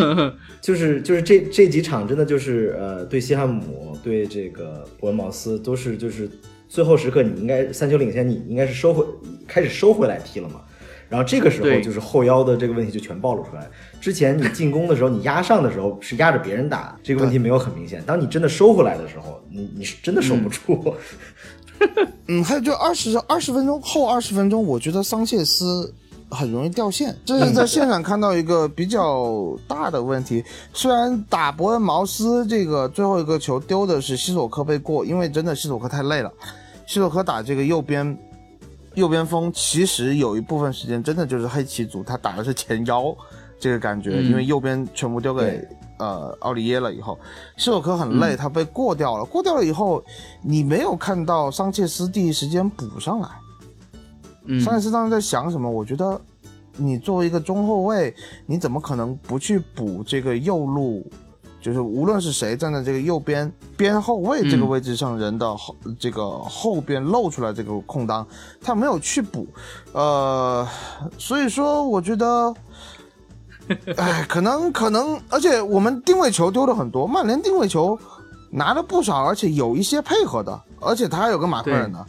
[0.60, 6.28] 就是就是这这几场真的就是呃，对西汉姆、对这个伯恩茅斯都是就是
[6.68, 9.04] 最后时刻你应该三球领先，你应该是收回
[9.46, 10.60] 开始收回来踢了嘛。
[11.08, 13.70] 然后这个时候就是后腰的这个问题就全暴露出来。
[14.00, 18.02] 之前你进攻的时候，你压上的时候是压着别人打，这个问题没有很明显。
[18.04, 20.94] 当你真的收回来的时候，你你是真的守不住。
[22.26, 25.92] 嗯，还有就二十二十分钟后二十分钟，我觉得桑切斯
[26.34, 30.44] 很容易掉线，这是在现场看到一个比较大的问题。
[30.72, 36.30] 虽然打伯恩茅斯这个最后一个球丢的是西索科被过，因为真的西索科太累了，
[36.86, 38.18] 西索科打这个右边。
[38.94, 43.12] 右边锋其实有一部分时间真的就是黑棋组，他打的是前腰
[43.58, 45.66] 这个感觉，嗯因为右边全部丢给
[45.98, 47.18] 呃奥利耶了以后，
[47.56, 50.00] 西索科很嗯累，他被过掉了，过掉了以后，
[50.44, 53.28] 你没有看到桑切斯第一时间补上来。
[54.44, 55.70] 嗯桑切斯当时在想什么？
[55.70, 56.20] 我觉得
[56.76, 58.14] 你作为一个中后卫，
[58.46, 61.06] 你怎么可能不去补这个右路？
[61.60, 68.26] 就是无论是谁站在这个右边边后卫这个位置上，人的后、这个后边露出来这个空当，
[68.60, 69.46] 他没有去补，
[69.94, 70.68] 呃，
[71.16, 72.54] 所以说我觉得，
[73.96, 77.98] 哎，可能可能，而且我们定位球丢了很多，曼联定位球
[78.50, 82.04] 拿了不少，而且有一些配合的，而且他还有个马克尔呢。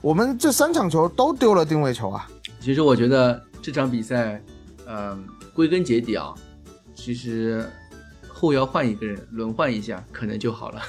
[0.00, 2.28] 我们这三场球都丢了定位球啊！
[2.60, 4.40] 其实我觉得这场比赛，
[4.86, 5.24] 嗯、
[5.54, 6.34] 归根结底啊，
[6.94, 7.64] 其实
[8.28, 10.82] 后腰换一个人，轮换一下，可能就好了。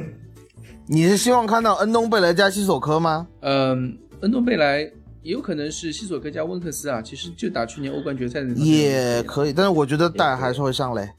[0.86, 3.26] 你是希望看到恩东贝莱加西索科吗？
[3.40, 4.80] 嗯，恩东贝莱
[5.22, 11.10] 也有可能是西索科加温克斯啊，其实就打去年欧冠决赛的也可以，但是我觉得戴尔还是会上嘞。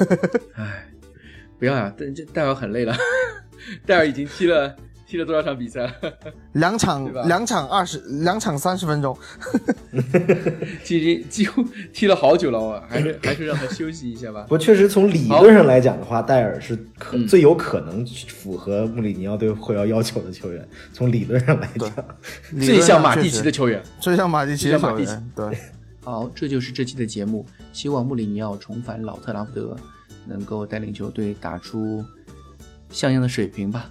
[0.54, 0.86] 哎，
[1.58, 2.94] 不要呀、但这戴尔很累了，
[3.86, 4.76] 戴尔已经踢了
[5.10, 5.92] 踢了多少场比赛？
[6.52, 9.16] 两场两场二十两场三十分钟，
[10.84, 14.50] 其实几乎踢了好久了，我还是 还是让他休息一下吧不。
[14.50, 20.66] 过确实从理论上来讲的话，戴尔是可、嗯最有可能符合穆里尼奥对会要要求的球员。
[20.92, 21.92] 从理论上来讲，
[22.64, 23.82] 最像马蒂奇的球员。
[23.98, 25.58] 最像马蒂奇的马蒂奇球员，对，
[26.04, 27.44] 好，这就是这期的节目。
[27.72, 29.76] 希望穆里尼奥重返老特拉福德，
[30.26, 32.04] 能够带领球队打出
[32.90, 33.90] 像样的水平吧。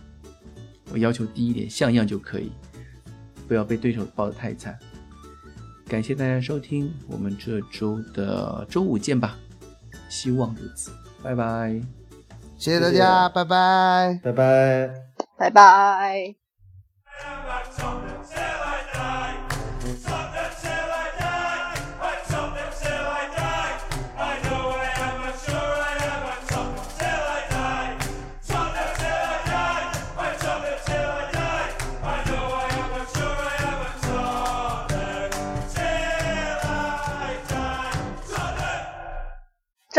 [0.92, 2.52] 我要求低一点，像样就可以，
[3.48, 4.78] 不要被对手抱得太惨。
[5.88, 9.38] 感谢大家收听，我们这周的周五见吧，
[10.10, 10.92] 希望如此，
[11.24, 11.82] 拜拜。
[12.58, 14.20] 谢谢大家，拜拜。
[14.24, 14.94] 拜拜。
[15.38, 16.36] 拜拜。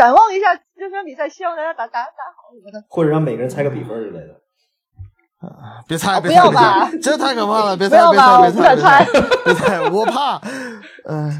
[0.01, 2.83] 展望一下这场比赛，希望大家打打打好什么的。
[2.89, 4.35] 或者让每个人猜个比分之类的。
[5.87, 7.77] 别猜，哦别猜，不要吧别猜这太可怕了！
[7.77, 9.05] 别猜，别猜，要吧猜，不敢别猜，
[9.45, 10.41] 别猜，我怕。
[11.05, 11.31] 嗯，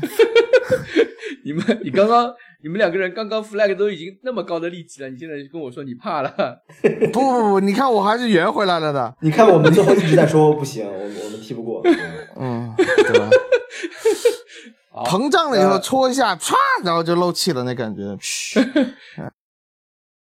[1.44, 2.32] 你们，你刚刚，
[2.62, 6.32] 你们两个人刚刚 flag 都已经那么高的力气了，你现在就跟我说你怕了？
[7.12, 9.12] 不不不，你看我还是圆回来了的。
[9.22, 11.82] 你看我们最后一直在说不行，我我们踢不过。
[12.40, 12.86] 嗯，对
[13.20, 13.28] 吧？
[14.94, 18.16] 好膨胀了以后呃戳一下，唰，然后就漏气了，那感觉。
[18.20, 18.60] 嘘